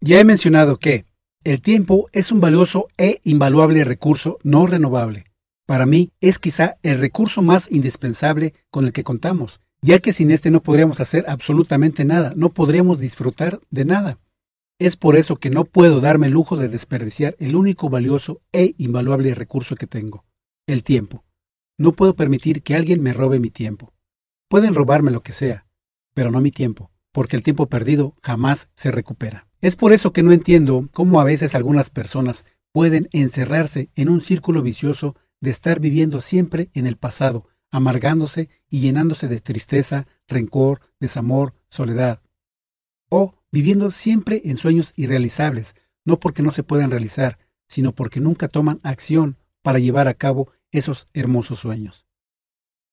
Ya 0.00 0.20
he 0.20 0.24
mencionado 0.24 0.78
que, 0.78 1.06
el 1.46 1.62
tiempo 1.62 2.08
es 2.10 2.32
un 2.32 2.40
valioso 2.40 2.88
e 2.98 3.20
invaluable 3.22 3.84
recurso 3.84 4.38
no 4.42 4.66
renovable. 4.66 5.26
para 5.64 5.86
mí 5.86 6.10
es 6.20 6.40
quizá 6.40 6.76
el 6.82 6.98
recurso 6.98 7.40
más 7.40 7.70
indispensable 7.70 8.52
con 8.68 8.84
el 8.84 8.92
que 8.92 9.04
contamos, 9.04 9.60
ya 9.80 10.00
que 10.00 10.12
sin 10.12 10.32
este 10.32 10.50
no 10.50 10.60
podríamos 10.60 10.98
hacer 10.98 11.24
absolutamente 11.28 12.04
nada, 12.04 12.32
no 12.34 12.52
podríamos 12.52 12.98
disfrutar 12.98 13.60
de 13.70 13.84
nada. 13.84 14.18
Es 14.80 14.96
por 14.96 15.14
eso 15.14 15.36
que 15.36 15.50
no 15.50 15.64
puedo 15.64 16.00
darme 16.00 16.26
el 16.26 16.32
lujo 16.32 16.56
de 16.56 16.68
desperdiciar 16.68 17.36
el 17.38 17.54
único 17.54 17.90
valioso 17.90 18.40
e 18.52 18.74
invaluable 18.76 19.32
recurso 19.32 19.76
que 19.76 19.86
tengo, 19.86 20.24
el 20.66 20.82
tiempo. 20.82 21.24
No 21.78 21.92
puedo 21.92 22.16
permitir 22.16 22.64
que 22.64 22.74
alguien 22.74 23.00
me 23.04 23.12
robe 23.12 23.38
mi 23.38 23.50
tiempo. 23.50 23.92
Pueden 24.48 24.74
robarme 24.74 25.12
lo 25.12 25.22
que 25.22 25.32
sea, 25.32 25.64
pero 26.12 26.32
no 26.32 26.40
mi 26.40 26.50
tiempo, 26.50 26.90
porque 27.12 27.36
el 27.36 27.44
tiempo 27.44 27.68
perdido 27.68 28.14
jamás 28.20 28.68
se 28.74 28.90
recupera. 28.90 29.46
Es 29.66 29.74
por 29.74 29.92
eso 29.92 30.12
que 30.12 30.22
no 30.22 30.30
entiendo 30.30 30.88
cómo 30.92 31.20
a 31.20 31.24
veces 31.24 31.56
algunas 31.56 31.90
personas 31.90 32.44
pueden 32.70 33.08
encerrarse 33.10 33.90
en 33.96 34.08
un 34.08 34.22
círculo 34.22 34.62
vicioso 34.62 35.16
de 35.40 35.50
estar 35.50 35.80
viviendo 35.80 36.20
siempre 36.20 36.70
en 36.72 36.86
el 36.86 36.96
pasado, 36.96 37.48
amargándose 37.72 38.48
y 38.70 38.78
llenándose 38.78 39.26
de 39.26 39.40
tristeza, 39.40 40.06
rencor, 40.28 40.82
desamor, 41.00 41.52
soledad. 41.68 42.22
O 43.08 43.34
viviendo 43.50 43.90
siempre 43.90 44.40
en 44.44 44.56
sueños 44.56 44.92
irrealizables, 44.94 45.74
no 46.04 46.20
porque 46.20 46.44
no 46.44 46.52
se 46.52 46.62
puedan 46.62 46.92
realizar, 46.92 47.40
sino 47.66 47.90
porque 47.90 48.20
nunca 48.20 48.46
toman 48.46 48.78
acción 48.84 49.36
para 49.62 49.80
llevar 49.80 50.06
a 50.06 50.14
cabo 50.14 50.52
esos 50.70 51.08
hermosos 51.12 51.58
sueños. 51.58 52.06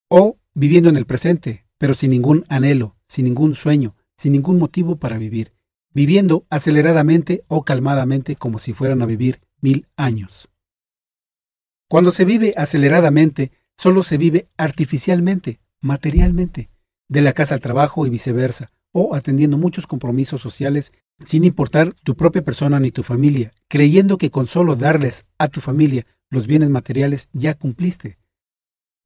O 0.10 0.40
viviendo 0.56 0.90
en 0.90 0.98
el 0.98 1.06
presente, 1.06 1.68
pero 1.78 1.94
sin 1.94 2.10
ningún 2.10 2.46
anhelo, 2.50 2.98
sin 3.08 3.26
ningún 3.26 3.54
sueño, 3.54 3.96
sin 4.18 4.32
ningún 4.32 4.58
motivo 4.58 4.96
para 4.96 5.20
vivir, 5.20 5.53
viviendo 5.94 6.46
aceleradamente 6.50 7.44
o 7.48 7.64
calmadamente 7.64 8.36
como 8.36 8.60
si 8.60 8.74
fueran 8.74 9.02
a 9.02 9.06
vivir 9.06 9.42
mil 9.62 9.88
años. 9.96 10.50
Cuando 11.90 12.12
se 12.12 12.26
vive 12.26 12.54
aceleradamente, 12.58 13.52
solo 13.78 14.04
se 14.04 14.18
vive 14.18 14.50
artificialmente, 14.58 15.60
materialmente, 15.80 16.70
de 17.08 17.22
la 17.22 17.34
casa 17.34 17.56
al 17.56 17.62
trabajo 17.62 18.08
y 18.08 18.10
viceversa, 18.10 18.72
o 18.92 19.16
atendiendo 19.16 19.58
muchos 19.58 19.88
compromisos 19.88 20.42
sociales 20.42 20.94
sin 21.20 21.44
importar 21.44 21.94
tu 22.04 22.16
propia 22.16 22.44
persona 22.44 22.80
ni 22.80 22.92
tu 22.92 23.04
familia, 23.04 23.54
creyendo 23.68 24.18
que 24.18 24.32
con 24.32 24.48
solo 24.48 24.76
darles 24.76 25.26
a 25.38 25.48
tu 25.48 25.62
familia 25.62 26.06
los 26.30 26.48
bienes 26.48 26.70
materiales 26.70 27.30
ya 27.34 27.54
cumpliste, 27.54 28.18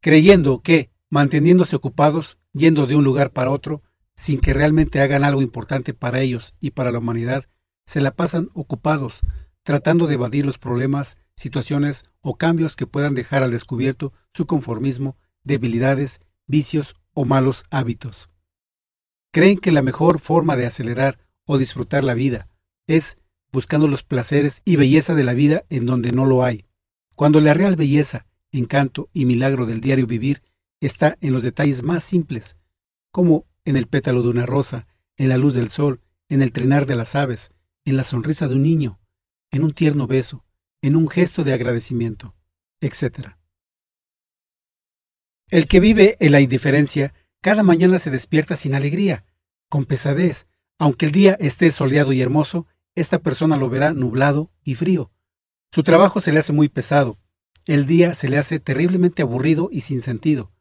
creyendo 0.02 0.62
que, 0.62 0.90
manteniéndose 1.10 1.76
ocupados, 1.76 2.38
yendo 2.54 2.88
de 2.88 2.96
un 2.96 3.04
lugar 3.04 3.32
para 3.32 3.52
otro, 3.52 3.82
sin 4.18 4.42
que 4.42 4.54
realmente 4.54 5.00
hagan 5.00 5.24
algo 5.24 5.42
importante 5.42 5.94
para 5.94 6.20
ellos 6.20 6.56
y 6.60 6.72
para 6.72 6.92
la 6.92 7.00
humanidad, 7.00 7.46
se 7.86 8.02
la 8.02 8.12
pasan 8.12 8.50
ocupados, 8.54 9.22
tratando 9.64 10.08
de 10.08 10.16
evadir 10.16 10.46
los 10.46 10.58
problemas, 10.58 11.18
situaciones 11.36 12.04
o 12.22 12.36
cambios 12.36 12.76
que 12.76 12.88
puedan 12.88 13.16
dejar 13.16 13.44
al 13.44 13.52
descubierto 13.52 14.12
su 14.34 14.48
conformismo, 14.48 15.16
debilidades, 15.44 16.20
vicios 16.48 16.96
o 17.14 17.26
malos 17.26 17.66
hábitos. 17.70 18.30
Creen 19.32 19.60
que 19.60 19.72
la 19.72 19.82
mejor 19.82 20.20
forma 20.20 20.56
de 20.56 20.66
acelerar 20.66 21.20
o 21.46 21.58
disfrutar 21.58 22.04
la 22.04 22.16
vida 22.16 22.50
es 22.88 23.18
buscando 23.52 23.88
los 23.88 24.04
placeres 24.04 24.62
y 24.66 24.76
belleza 24.76 25.16
de 25.16 25.24
la 25.24 25.34
vida 25.34 25.64
en 25.70 25.86
donde 25.86 26.12
no 26.12 26.26
lo 26.26 26.44
hay, 26.44 26.66
cuando 27.16 27.40
la 27.40 27.54
real 27.54 27.76
belleza, 27.76 28.26
encanto 28.52 29.10
y 29.14 29.26
milagro 29.26 29.66
del 29.66 29.82
diario 29.82 30.08
vivir 30.08 30.44
está 30.82 31.18
en 31.22 31.34
los 31.34 31.44
detalles 31.44 31.84
más 31.84 32.04
simples, 32.04 32.58
como 33.12 33.46
en 33.68 33.76
el 33.76 33.86
pétalo 33.86 34.22
de 34.22 34.30
una 34.30 34.46
rosa, 34.46 34.88
en 35.18 35.28
la 35.28 35.38
luz 35.38 35.54
del 35.54 35.70
sol, 35.70 36.00
en 36.30 36.42
el 36.42 36.54
trinar 36.54 36.86
de 36.86 36.96
las 36.96 37.16
aves, 37.16 37.52
en 37.84 37.98
la 37.98 38.06
sonrisa 38.06 38.48
de 38.48 38.56
un 38.56 38.64
niño, 38.64 39.02
en 39.52 39.62
un 39.62 39.74
tierno 39.74 40.08
beso, 40.08 40.46
en 40.82 40.96
un 40.96 41.10
gesto 41.10 41.44
de 41.44 41.52
agradecimiento, 41.52 42.34
etc. 42.80 43.36
El 45.50 45.68
que 45.68 45.82
vive 45.82 46.16
en 46.22 46.32
la 46.32 46.40
indiferencia 46.40 47.14
cada 47.42 47.62
mañana 47.62 48.00
se 48.00 48.10
despierta 48.10 48.56
sin 48.56 48.74
alegría, 48.74 49.26
con 49.68 49.84
pesadez. 49.86 50.48
Aunque 50.80 51.06
el 51.06 51.12
día 51.12 51.36
esté 51.42 51.70
soleado 51.72 52.14
y 52.14 52.22
hermoso, 52.22 52.68
esta 52.96 53.20
persona 53.20 53.58
lo 53.58 53.70
verá 53.70 53.92
nublado 53.92 54.50
y 54.64 54.76
frío. 54.76 55.12
Su 55.74 55.84
trabajo 55.84 56.22
se 56.22 56.32
le 56.32 56.40
hace 56.40 56.54
muy 56.54 56.70
pesado, 56.70 57.20
el 57.66 57.86
día 57.86 58.16
se 58.16 58.30
le 58.30 58.38
hace 58.38 58.62
terriblemente 58.62 59.24
aburrido 59.24 59.68
y 59.74 59.82
sin 59.82 60.02
sentido, 60.02 60.54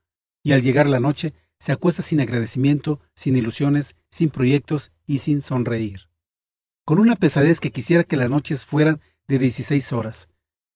y 0.42 0.52
al 0.52 0.62
llegar 0.62 0.88
la 0.88 0.98
noche 0.98 1.34
se 1.58 1.72
acuesta 1.72 2.02
sin 2.02 2.20
agradecimiento, 2.20 3.00
sin 3.14 3.36
ilusiones, 3.36 3.96
sin 4.10 4.30
proyectos 4.30 4.92
y 5.06 5.18
sin 5.18 5.42
sonreír. 5.42 6.08
Con 6.84 6.98
una 6.98 7.16
pesadez 7.16 7.60
que 7.60 7.72
quisiera 7.72 8.04
que 8.04 8.16
las 8.16 8.30
noches 8.30 8.64
fueran 8.64 9.00
de 9.26 9.38
16 9.38 9.92
horas. 9.92 10.28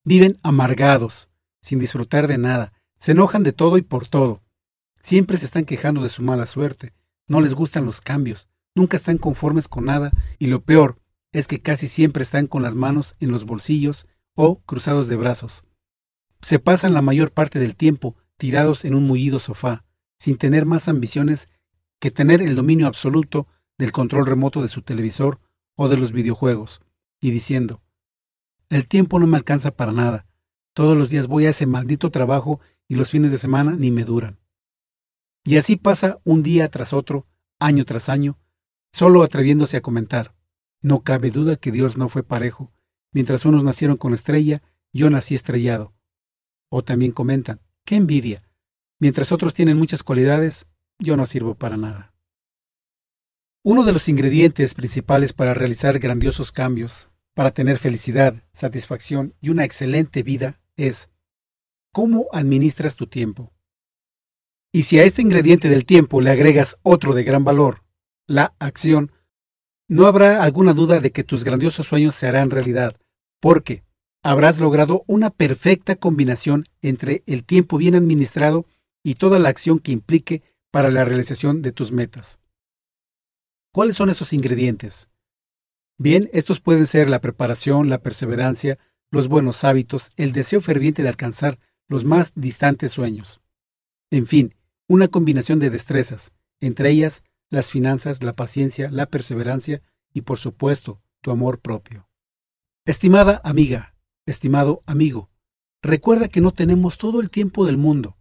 Viven 0.04 0.38
amargados, 0.42 1.28
sin 1.60 1.78
disfrutar 1.78 2.26
de 2.26 2.38
nada, 2.38 2.72
se 2.98 3.12
enojan 3.12 3.42
de 3.42 3.52
todo 3.52 3.78
y 3.78 3.82
por 3.82 4.08
todo. 4.08 4.42
Siempre 5.00 5.38
se 5.38 5.44
están 5.44 5.64
quejando 5.64 6.02
de 6.02 6.08
su 6.08 6.22
mala 6.22 6.46
suerte, 6.46 6.94
no 7.26 7.40
les 7.40 7.54
gustan 7.54 7.86
los 7.86 8.00
cambios, 8.00 8.48
nunca 8.74 8.96
están 8.96 9.18
conformes 9.18 9.68
con 9.68 9.84
nada 9.84 10.10
y 10.38 10.46
lo 10.48 10.62
peor 10.62 10.98
es 11.32 11.46
que 11.46 11.60
casi 11.60 11.86
siempre 11.86 12.22
están 12.22 12.46
con 12.46 12.62
las 12.62 12.74
manos 12.74 13.14
en 13.20 13.30
los 13.30 13.44
bolsillos 13.44 14.06
o 14.34 14.60
cruzados 14.60 15.08
de 15.08 15.16
brazos. 15.16 15.64
Se 16.42 16.58
pasan 16.58 16.94
la 16.94 17.02
mayor 17.02 17.32
parte 17.32 17.58
del 17.58 17.76
tiempo 17.76 18.16
tirados 18.36 18.84
en 18.84 18.94
un 18.94 19.06
mullido 19.06 19.38
sofá, 19.38 19.84
sin 20.20 20.36
tener 20.36 20.66
más 20.66 20.86
ambiciones 20.86 21.48
que 21.98 22.10
tener 22.10 22.42
el 22.42 22.54
dominio 22.54 22.86
absoluto 22.86 23.48
del 23.78 23.90
control 23.90 24.26
remoto 24.26 24.62
de 24.62 24.68
su 24.68 24.82
televisor 24.82 25.40
o 25.74 25.88
de 25.88 25.96
los 25.96 26.12
videojuegos, 26.12 26.82
y 27.20 27.30
diciendo, 27.30 27.82
el 28.68 28.86
tiempo 28.86 29.18
no 29.18 29.26
me 29.26 29.38
alcanza 29.38 29.72
para 29.72 29.92
nada, 29.92 30.26
todos 30.74 30.96
los 30.96 31.10
días 31.10 31.26
voy 31.26 31.46
a 31.46 31.50
ese 31.50 31.66
maldito 31.66 32.10
trabajo 32.10 32.60
y 32.86 32.94
los 32.94 33.10
fines 33.10 33.32
de 33.32 33.38
semana 33.38 33.74
ni 33.76 33.90
me 33.90 34.04
duran. 34.04 34.38
Y 35.42 35.56
así 35.56 35.76
pasa 35.76 36.20
un 36.24 36.42
día 36.42 36.70
tras 36.70 36.92
otro, 36.92 37.26
año 37.58 37.84
tras 37.84 38.08
año, 38.10 38.38
solo 38.92 39.22
atreviéndose 39.22 39.78
a 39.78 39.82
comentar. 39.82 40.34
No 40.82 41.02
cabe 41.02 41.30
duda 41.30 41.56
que 41.56 41.72
Dios 41.72 41.96
no 41.96 42.08
fue 42.08 42.22
parejo. 42.22 42.72
Mientras 43.12 43.44
unos 43.44 43.64
nacieron 43.64 43.96
con 43.96 44.12
estrella, 44.12 44.62
yo 44.92 45.08
nací 45.08 45.34
estrellado. 45.34 45.94
O 46.68 46.84
también 46.84 47.12
comentan, 47.12 47.60
qué 47.84 47.96
envidia. 47.96 48.42
Mientras 49.00 49.32
otros 49.32 49.54
tienen 49.54 49.78
muchas 49.78 50.02
cualidades, 50.02 50.66
yo 50.98 51.16
no 51.16 51.24
sirvo 51.24 51.54
para 51.54 51.78
nada. 51.78 52.12
Uno 53.62 53.82
de 53.82 53.94
los 53.94 54.08
ingredientes 54.08 54.74
principales 54.74 55.32
para 55.32 55.54
realizar 55.54 55.98
grandiosos 55.98 56.52
cambios, 56.52 57.10
para 57.34 57.50
tener 57.50 57.78
felicidad, 57.78 58.44
satisfacción 58.52 59.34
y 59.40 59.48
una 59.48 59.64
excelente 59.64 60.22
vida 60.22 60.60
es 60.76 61.10
cómo 61.92 62.28
administras 62.32 62.96
tu 62.96 63.06
tiempo. 63.06 63.52
Y 64.70 64.82
si 64.82 64.98
a 64.98 65.04
este 65.04 65.22
ingrediente 65.22 65.70
del 65.70 65.86
tiempo 65.86 66.20
le 66.20 66.30
agregas 66.30 66.78
otro 66.82 67.14
de 67.14 67.24
gran 67.24 67.42
valor, 67.42 67.82
la 68.26 68.54
acción, 68.58 69.12
no 69.88 70.06
habrá 70.06 70.42
alguna 70.42 70.74
duda 70.74 71.00
de 71.00 71.10
que 71.10 71.24
tus 71.24 71.42
grandiosos 71.42 71.88
sueños 71.88 72.14
se 72.14 72.28
harán 72.28 72.50
realidad, 72.50 72.96
porque 73.40 73.82
habrás 74.22 74.60
logrado 74.60 75.04
una 75.06 75.30
perfecta 75.30 75.96
combinación 75.96 76.66
entre 76.82 77.22
el 77.26 77.44
tiempo 77.44 77.78
bien 77.78 77.94
administrado 77.94 78.66
y 79.02 79.14
toda 79.14 79.38
la 79.38 79.48
acción 79.48 79.78
que 79.78 79.92
implique 79.92 80.42
para 80.70 80.90
la 80.90 81.04
realización 81.04 81.62
de 81.62 81.72
tus 81.72 81.92
metas. 81.92 82.38
¿Cuáles 83.72 83.96
son 83.96 84.10
esos 84.10 84.32
ingredientes? 84.32 85.08
Bien, 85.98 86.28
estos 86.32 86.60
pueden 86.60 86.86
ser 86.86 87.10
la 87.10 87.20
preparación, 87.20 87.88
la 87.88 88.02
perseverancia, 88.02 88.78
los 89.10 89.28
buenos 89.28 89.64
hábitos, 89.64 90.12
el 90.16 90.32
deseo 90.32 90.60
ferviente 90.60 91.02
de 91.02 91.08
alcanzar 91.08 91.58
los 91.88 92.04
más 92.04 92.32
distantes 92.34 92.92
sueños. 92.92 93.40
En 94.10 94.26
fin, 94.26 94.54
una 94.88 95.08
combinación 95.08 95.58
de 95.58 95.70
destrezas, 95.70 96.32
entre 96.60 96.90
ellas 96.90 97.22
las 97.50 97.70
finanzas, 97.70 98.22
la 98.22 98.34
paciencia, 98.34 98.90
la 98.90 99.06
perseverancia 99.06 99.82
y 100.12 100.22
por 100.22 100.38
supuesto 100.38 101.00
tu 101.20 101.30
amor 101.30 101.60
propio. 101.60 102.08
Estimada 102.86 103.40
amiga, 103.44 103.94
estimado 104.26 104.82
amigo, 104.86 105.30
recuerda 105.82 106.28
que 106.28 106.40
no 106.40 106.52
tenemos 106.52 106.96
todo 106.96 107.20
el 107.20 107.30
tiempo 107.30 107.66
del 107.66 107.76
mundo. 107.76 108.16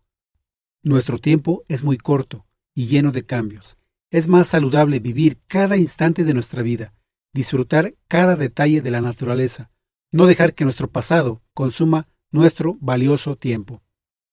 Nuestro 0.84 1.20
tiempo 1.20 1.63
es 1.68 1.84
muy 1.84 1.98
corto 1.98 2.46
y 2.74 2.88
lleno 2.88 3.12
de 3.12 3.26
cambios. 3.26 3.78
Es 4.12 4.28
más 4.28 4.48
saludable 4.48 5.00
vivir 5.00 5.39
cada 5.48 5.78
instante 5.78 6.24
de 6.24 6.34
nuestra 6.34 6.62
vida, 6.62 6.94
disfrutar 7.34 7.96
cada 8.08 8.36
detalle 8.36 8.82
de 8.82 8.92
la 8.92 9.02
naturaleza, 9.02 9.72
no 10.12 10.26
dejar 10.26 10.54
que 10.54 10.63
nuestro 10.63 10.89
pasado 10.89 11.42
consuma 11.54 12.08
nuestro 12.32 12.78
valioso 12.80 13.36
tiempo 13.36 13.84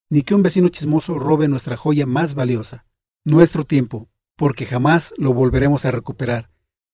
ni 0.08 0.22
que 0.22 0.34
un 0.34 0.42
vecino 0.42 0.68
chismoso 0.68 1.18
robe 1.18 1.48
nuestra 1.48 1.76
joya 1.76 2.06
más 2.06 2.34
valiosa, 2.34 2.86
nuestro 3.24 3.64
tiempo, 3.64 4.08
porque 4.36 4.66
jamás 4.66 5.14
lo 5.16 5.32
volveremos 5.32 5.84
a 5.84 5.90
recuperar. 5.90 6.50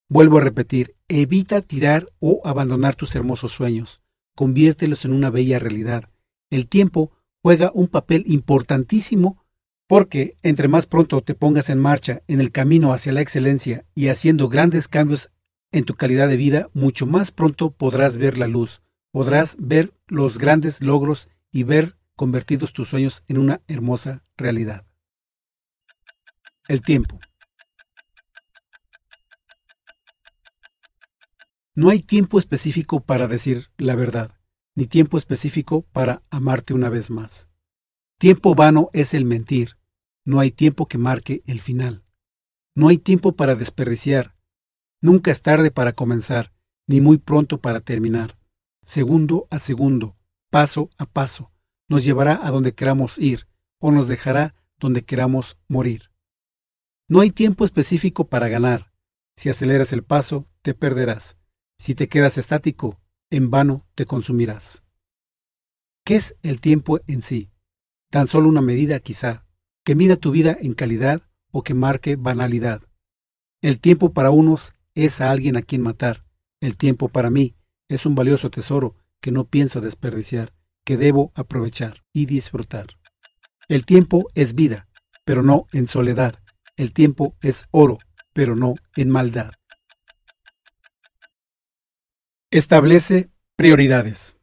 Vuelvo 0.09 0.37
a 0.37 0.41
repetir, 0.41 0.95
evita 1.07 1.61
tirar 1.61 2.11
o 2.19 2.41
abandonar 2.45 2.95
tus 2.95 3.15
hermosos 3.15 3.51
sueños, 3.51 4.01
conviértelos 4.35 5.05
en 5.05 5.13
una 5.13 5.29
bella 5.29 5.59
realidad. 5.59 6.09
El 6.49 6.67
tiempo 6.67 7.11
juega 7.41 7.71
un 7.73 7.87
papel 7.87 8.23
importantísimo 8.27 9.42
porque 9.93 10.39
entre 10.41 10.67
más 10.67 10.87
pronto 10.87 11.21
te 11.21 11.35
pongas 11.35 11.69
en 11.69 11.77
marcha 11.77 12.23
en 12.27 12.41
el 12.41 12.51
camino 12.51 12.93
hacia 12.93 13.13
la 13.13 13.21
excelencia 13.21 13.85
y 13.93 14.07
haciendo 14.07 14.49
grandes 14.49 14.87
cambios 14.87 15.29
en 15.71 15.85
tu 15.85 15.93
calidad 15.93 16.27
de 16.27 16.35
vida, 16.35 16.71
mucho 16.73 17.05
más 17.05 17.29
pronto 17.29 17.69
podrás 17.69 18.17
ver 18.17 18.39
la 18.39 18.47
luz, 18.47 18.81
podrás 19.11 19.55
ver 19.59 19.93
los 20.07 20.39
grandes 20.39 20.81
logros 20.81 21.29
y 21.51 21.61
ver 21.61 21.95
convertidos 22.15 22.73
tus 22.73 22.89
sueños 22.89 23.23
en 23.27 23.37
una 23.37 23.61
hermosa 23.67 24.25
realidad. 24.35 24.83
El 26.67 26.81
tiempo. 26.81 27.19
No 31.75 31.91
hay 31.91 32.01
tiempo 32.01 32.39
específico 32.39 33.01
para 33.01 33.27
decir 33.27 33.69
la 33.77 33.93
verdad, 33.93 34.31
ni 34.73 34.87
tiempo 34.87 35.19
específico 35.19 35.83
para 35.83 36.23
amarte 36.31 36.73
una 36.73 36.89
vez 36.89 37.11
más. 37.11 37.47
Tiempo 38.17 38.55
vano 38.55 38.89
es 38.93 39.13
el 39.13 39.25
mentir. 39.25 39.77
No 40.25 40.39
hay 40.39 40.51
tiempo 40.51 40.87
que 40.87 40.97
marque 40.97 41.43
el 41.45 41.59
final. 41.61 42.03
No 42.75 42.87
hay 42.87 42.97
tiempo 42.97 43.35
para 43.35 43.55
desperdiciar. 43.55 44.35
Nunca 45.01 45.31
es 45.31 45.41
tarde 45.41 45.69
para 45.69 45.93
comenzar, 45.93 46.53
ni 46.87 47.01
muy 47.01 47.17
pronto 47.17 47.59
para 47.59 47.81
terminar. 47.81 48.37
Segundo 48.83 49.47
a 49.49 49.59
segundo, 49.59 50.17
paso 50.49 50.89
a 50.97 51.05
paso, 51.05 51.51
nos 51.89 52.03
llevará 52.03 52.39
a 52.45 52.51
donde 52.51 52.73
queramos 52.73 53.19
ir 53.19 53.47
o 53.79 53.91
nos 53.91 54.07
dejará 54.07 54.55
donde 54.79 55.03
queramos 55.03 55.57
morir. 55.67 56.11
No 57.09 57.19
hay 57.19 57.31
tiempo 57.31 57.65
específico 57.65 58.27
para 58.27 58.47
ganar. 58.47 58.93
Si 59.35 59.49
aceleras 59.49 59.93
el 59.93 60.03
paso, 60.03 60.47
te 60.61 60.73
perderás. 60.73 61.37
Si 61.77 61.95
te 61.95 62.07
quedas 62.07 62.37
estático, 62.37 62.99
en 63.29 63.49
vano 63.49 63.85
te 63.95 64.05
consumirás. 64.05 64.83
¿Qué 66.05 66.15
es 66.15 66.37
el 66.43 66.61
tiempo 66.61 66.99
en 67.07 67.21
sí? 67.21 67.51
Tan 68.09 68.27
solo 68.27 68.49
una 68.49 68.61
medida 68.61 68.99
quizá, 68.99 69.42
que 69.83 69.95
mida 69.95 70.15
tu 70.15 70.31
vida 70.31 70.57
en 70.59 70.73
calidad 70.73 71.21
o 71.51 71.63
que 71.63 71.73
marque 71.73 72.15
banalidad. 72.15 72.81
El 73.61 73.79
tiempo 73.79 74.13
para 74.13 74.31
unos 74.31 74.73
es 74.95 75.21
a 75.21 75.31
alguien 75.31 75.57
a 75.57 75.61
quien 75.61 75.81
matar. 75.81 76.25
El 76.61 76.77
tiempo 76.77 77.09
para 77.09 77.29
mí 77.29 77.55
es 77.89 78.05
un 78.05 78.15
valioso 78.15 78.49
tesoro 78.49 78.95
que 79.21 79.31
no 79.31 79.45
pienso 79.45 79.81
desperdiciar, 79.81 80.53
que 80.85 80.97
debo 80.97 81.31
aprovechar 81.35 82.03
y 82.13 82.25
disfrutar. 82.25 82.87
El 83.69 83.85
tiempo 83.85 84.27
es 84.35 84.55
vida, 84.55 84.87
pero 85.23 85.43
no 85.43 85.67
en 85.71 85.87
soledad. 85.87 86.39
El 86.75 86.91
tiempo 86.91 87.35
es 87.41 87.65
oro, 87.71 87.97
pero 88.33 88.55
no 88.55 88.73
en 88.95 89.09
maldad. 89.09 89.51
Establece 92.51 93.29
prioridades. 93.55 94.37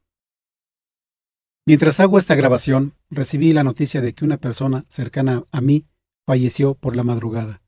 Mientras 1.67 2.01
hago 2.01 2.19
esta 2.19 2.35
grabación, 2.35 2.95
recibí 3.11 3.53
la 3.53 3.65
noticia 3.65 4.01
de 4.01 4.15
que 4.15 4.25
una 4.25 4.39
persona 4.39 4.85
cercana 4.89 5.45
a 5.53 5.61
mí 5.61 5.87
falleció 6.27 6.75
por 6.75 6.97
la 6.97 7.03
madrugada. 7.03 7.63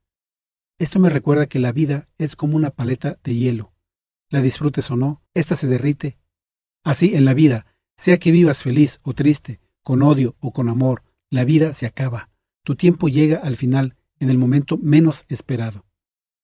Esto 0.79 0.99
me 0.99 1.11
recuerda 1.11 1.47
que 1.47 1.59
la 1.59 1.73
vida 1.73 2.09
es 2.19 2.37
como 2.37 2.57
una 2.57 2.71
paleta 2.71 3.19
de 3.25 3.35
hielo. 3.35 3.73
La 4.31 4.41
disfrutes 4.41 4.91
o 4.91 4.97
no, 4.97 5.23
ésta 5.35 5.57
se 5.57 5.67
derrite. 5.67 6.19
Así 6.85 7.15
en 7.15 7.25
la 7.25 7.35
vida, 7.35 7.67
sea 7.97 8.19
que 8.19 8.33
vivas 8.33 8.63
feliz 8.63 9.01
o 9.03 9.13
triste, 9.13 9.61
con 9.83 10.03
odio 10.03 10.37
o 10.41 10.53
con 10.53 10.69
amor, 10.69 11.03
la 11.31 11.45
vida 11.45 11.73
se 11.73 11.87
acaba. 11.87 12.31
Tu 12.65 12.77
tiempo 12.77 13.09
llega 13.09 13.39
al 13.39 13.57
final 13.57 13.97
en 14.21 14.31
el 14.31 14.39
momento 14.39 14.79
menos 14.79 15.25
esperado. 15.29 15.85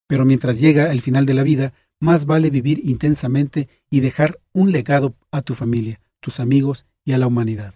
Pero 0.07 0.25
mientras 0.25 0.61
llega 0.61 0.91
el 0.91 1.01
final 1.01 1.27
de 1.27 1.35
la 1.35 1.43
vida, 1.43 1.73
más 2.01 2.27
vale 2.27 2.51
vivir 2.51 2.81
intensamente 2.85 3.69
y 3.91 4.01
dejar 4.01 4.41
un 4.53 4.73
legado 4.73 5.17
a 5.31 5.43
tu 5.43 5.55
familia, 5.55 6.01
tus 6.21 6.41
amigos 6.41 6.87
y 7.05 7.13
a 7.13 7.19
la 7.19 7.27
humanidad. 7.27 7.75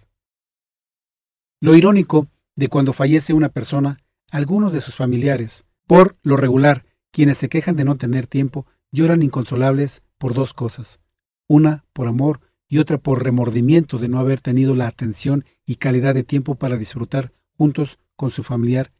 Lo 1.63 1.75
irónico 1.75 2.27
de 2.57 2.67
cuando 2.67 2.91
fallece 2.91 3.31
una 3.31 3.47
persona, 3.47 3.99
algunos 4.31 4.73
de 4.73 4.81
sus 4.81 4.95
familiares, 4.95 5.63
por 5.87 6.13
lo 6.21 6.35
regular, 6.35 6.85
quienes 7.09 7.37
se 7.37 7.47
quejan 7.47 7.77
de 7.77 7.85
no 7.85 7.95
tener 7.95 8.27
tiempo, 8.27 8.67
lloran 8.91 9.23
inconsolables 9.23 10.03
por 10.17 10.33
dos 10.33 10.53
cosas. 10.53 10.99
Una 11.47 11.85
por 11.93 12.07
amor 12.07 12.41
y 12.67 12.79
otra 12.79 12.97
por 12.97 13.23
remordimiento 13.23 13.97
de 13.97 14.09
no 14.09 14.19
haber 14.19 14.41
tenido 14.41 14.75
la 14.75 14.87
atención 14.87 15.45
y 15.65 15.77
calidad 15.77 16.13
de 16.13 16.23
tiempo 16.23 16.55
para 16.55 16.75
disfrutar 16.75 17.31
juntos 17.57 17.97
con 18.17 18.31
su 18.31 18.43
familiar 18.43 18.91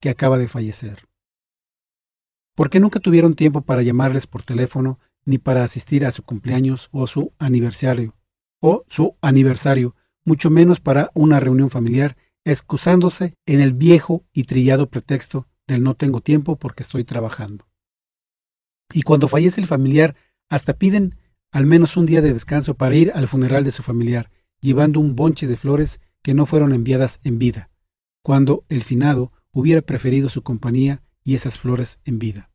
que 0.00 0.10
acaba 0.10 0.38
de 0.38 0.48
fallecer 0.48 1.08
porque 2.58 2.80
nunca 2.80 2.98
tuvieron 2.98 3.34
tiempo 3.34 3.60
para 3.60 3.82
llamarles 3.82 4.26
por 4.26 4.42
teléfono 4.42 4.98
ni 5.24 5.38
para 5.38 5.62
asistir 5.62 6.04
a 6.04 6.10
su 6.10 6.24
cumpleaños 6.24 6.88
o 6.90 7.06
su 7.06 7.32
aniversario, 7.38 8.16
o 8.58 8.84
su 8.88 9.14
aniversario, 9.20 9.94
mucho 10.28 10.50
menos 10.50 10.78
para 10.78 11.10
una 11.14 11.40
reunión 11.40 11.70
familiar, 11.70 12.16
excusándose 12.44 13.34
en 13.46 13.60
el 13.60 13.72
viejo 13.72 14.24
y 14.32 14.44
trillado 14.44 14.88
pretexto 14.88 15.48
del 15.66 15.82
no 15.82 15.94
tengo 15.94 16.20
tiempo 16.20 16.56
porque 16.56 16.84
estoy 16.84 17.02
trabajando. 17.02 17.66
Y 18.92 19.02
cuando 19.02 19.26
fallece 19.26 19.60
el 19.60 19.66
familiar, 19.66 20.14
hasta 20.48 20.74
piden 20.74 21.16
al 21.50 21.66
menos 21.66 21.96
un 21.96 22.06
día 22.06 22.22
de 22.22 22.32
descanso 22.32 22.74
para 22.74 22.94
ir 22.94 23.10
al 23.14 23.26
funeral 23.26 23.64
de 23.64 23.70
su 23.70 23.82
familiar, 23.82 24.30
llevando 24.60 25.00
un 25.00 25.16
bonche 25.16 25.46
de 25.46 25.56
flores 25.56 26.00
que 26.22 26.34
no 26.34 26.46
fueron 26.46 26.72
enviadas 26.72 27.20
en 27.24 27.38
vida, 27.38 27.70
cuando 28.22 28.64
el 28.68 28.84
finado 28.84 29.32
hubiera 29.50 29.82
preferido 29.82 30.28
su 30.28 30.42
compañía 30.42 31.02
y 31.24 31.34
esas 31.34 31.58
flores 31.58 32.00
en 32.04 32.18
vida. 32.18 32.50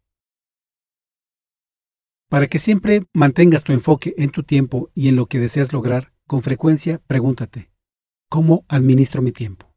Para 2.30 2.48
que 2.48 2.60
siempre 2.60 3.06
mantengas 3.14 3.64
tu 3.64 3.74
enfoque 3.74 4.14
en 4.18 4.30
tu 4.30 4.44
tiempo 4.44 4.90
y 4.94 5.08
en 5.08 5.16
lo 5.16 5.28
que 5.28 5.40
deseas 5.40 5.74
lograr, 5.74 6.13
con 6.28 6.42
frecuencia 6.42 7.00
pregúntate, 7.08 7.72
¿cómo 8.30 8.66
administro 8.68 9.22
mi 9.22 9.32
tiempo? 9.32 9.74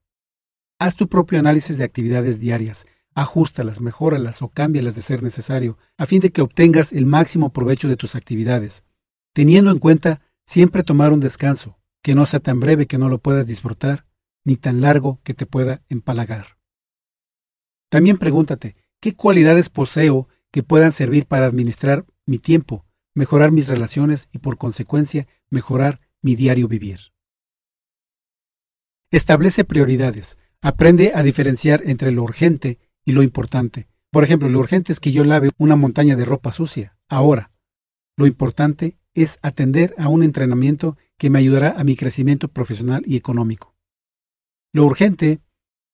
Haz 0.78 0.96
tu 0.96 1.08
propio 1.08 1.38
análisis 1.38 1.78
de 1.78 1.84
actividades 1.84 2.40
diarias, 2.40 2.86
ajustalas, 3.14 3.80
mejóralas 3.80 4.42
o 4.42 4.48
cámbialas 4.48 4.94
de 4.94 5.02
ser 5.02 5.22
necesario, 5.22 5.78
a 5.96 6.06
fin 6.06 6.20
de 6.20 6.30
que 6.30 6.42
obtengas 6.42 6.92
el 6.92 7.06
máximo 7.06 7.52
provecho 7.52 7.88
de 7.88 7.96
tus 7.96 8.14
actividades, 8.14 8.84
teniendo 9.32 9.70
en 9.70 9.78
cuenta 9.78 10.20
siempre 10.44 10.82
tomar 10.82 11.12
un 11.12 11.20
descanso, 11.20 11.78
que 12.02 12.14
no 12.14 12.26
sea 12.26 12.40
tan 12.40 12.60
breve 12.60 12.86
que 12.86 12.98
no 12.98 13.08
lo 13.08 13.18
puedas 13.18 13.46
disfrutar, 13.46 14.06
ni 14.44 14.56
tan 14.56 14.80
largo 14.80 15.20
que 15.24 15.34
te 15.34 15.46
pueda 15.46 15.82
empalagar. 15.88 16.58
También 17.88 18.18
pregúntate, 18.18 18.76
¿Qué 19.00 19.14
cualidades 19.14 19.68
poseo 19.68 20.28
que 20.50 20.62
puedan 20.62 20.92
servir 20.92 21.26
para 21.26 21.46
administrar 21.46 22.06
mi 22.24 22.38
tiempo, 22.38 22.84
mejorar 23.14 23.52
mis 23.52 23.68
relaciones 23.68 24.28
y 24.32 24.38
por 24.38 24.58
consecuencia 24.58 25.26
mejorar 25.50 26.00
mi 26.22 26.34
diario 26.34 26.68
vivir? 26.68 27.12
Establece 29.10 29.64
prioridades. 29.64 30.38
Aprende 30.60 31.12
a 31.14 31.22
diferenciar 31.22 31.82
entre 31.86 32.10
lo 32.10 32.22
urgente 32.22 32.78
y 33.04 33.12
lo 33.12 33.22
importante. 33.22 33.88
Por 34.10 34.24
ejemplo, 34.24 34.48
lo 34.48 34.58
urgente 34.58 34.92
es 34.92 35.00
que 35.00 35.12
yo 35.12 35.24
lave 35.24 35.50
una 35.58 35.76
montaña 35.76 36.16
de 36.16 36.24
ropa 36.24 36.52
sucia, 36.52 36.96
ahora. 37.08 37.52
Lo 38.16 38.26
importante 38.26 38.96
es 39.14 39.38
atender 39.42 39.94
a 39.98 40.08
un 40.08 40.22
entrenamiento 40.22 40.96
que 41.18 41.30
me 41.30 41.38
ayudará 41.38 41.70
a 41.78 41.84
mi 41.84 41.96
crecimiento 41.96 42.48
profesional 42.48 43.02
y 43.06 43.16
económico. 43.16 43.74
Lo 44.72 44.84
urgente 44.84 45.40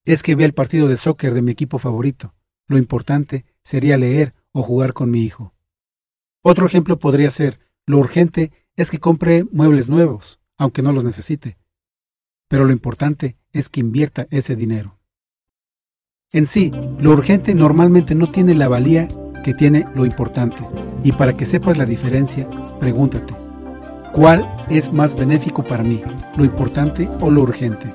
es 0.04 0.22
que 0.22 0.35
vea 0.35 0.46
el 0.46 0.54
partido 0.54 0.88
de 0.88 0.96
soccer 0.96 1.35
de 1.35 1.42
mi 1.42 1.52
equipo 1.52 1.78
favorito. 1.78 2.35
Lo 2.66 2.78
importante 2.78 3.44
sería 3.62 3.98
leer 3.98 4.35
o 4.52 4.62
jugar 4.62 4.92
con 4.92 5.11
mi 5.11 5.22
hijo. 5.22 5.54
Otro 6.42 6.66
ejemplo 6.66 6.98
podría 6.98 7.30
ser, 7.30 7.61
lo 7.87 7.98
urgente 7.98 8.52
es 8.76 8.90
que 8.90 8.98
compre 8.98 9.44
muebles 9.50 9.88
nuevos, 9.88 10.40
aunque 10.56 10.82
no 10.82 10.92
los 10.92 11.04
necesite. 11.04 11.58
Pero 12.48 12.64
lo 12.64 12.72
importante 12.72 13.37
es 13.52 13.68
que 13.68 13.80
invierta 13.80 14.26
ese 14.30 14.56
dinero. 14.56 14.98
En 16.32 16.46
sí, 16.46 16.70
lo 16.98 17.12
urgente 17.12 17.54
normalmente 17.54 18.14
no 18.14 18.30
tiene 18.30 18.54
la 18.54 18.68
valía 18.68 19.08
que 19.44 19.54
tiene 19.54 19.85
lo 19.94 20.06
importante. 20.06 20.56
Y 21.04 21.12
para 21.12 21.37
que 21.37 21.44
sepas 21.44 21.76
la 21.76 21.85
diferencia, 21.85 22.48
pregúntate, 22.80 23.35
¿cuál 24.12 24.48
es 24.70 24.92
más 24.92 25.14
benéfico 25.14 25.62
para 25.62 25.82
mí, 25.82 26.02
lo 26.37 26.44
importante 26.44 27.08
o 27.20 27.30
lo 27.30 27.42
urgente? 27.42 27.88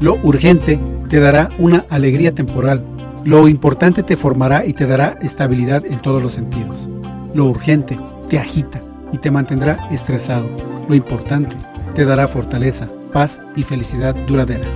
Lo 0.00 0.14
urgente 0.22 0.80
te 1.08 1.20
dará 1.20 1.48
una 1.58 1.84
alegría 1.90 2.32
temporal 2.32 2.84
lo 3.24 3.48
importante 3.48 4.02
te 4.02 4.16
formará 4.16 4.64
y 4.64 4.72
te 4.72 4.86
dará 4.86 5.18
estabilidad 5.20 5.84
en 5.84 5.98
todos 6.00 6.22
los 6.22 6.32
sentidos. 6.32 6.88
Lo 7.34 7.44
urgente 7.44 7.98
te 8.30 8.38
agita 8.38 8.80
y 9.12 9.18
te 9.18 9.30
mantendrá 9.30 9.88
estresado. 9.90 10.48
Lo 10.88 10.94
importante 10.94 11.56
te 11.94 12.04
dará 12.04 12.28
fortaleza, 12.28 12.88
paz 13.12 13.40
y 13.56 13.62
felicidad 13.62 14.14
duradera. 14.26 14.66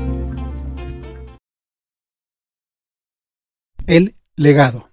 El 3.86 4.16
legado. 4.36 4.90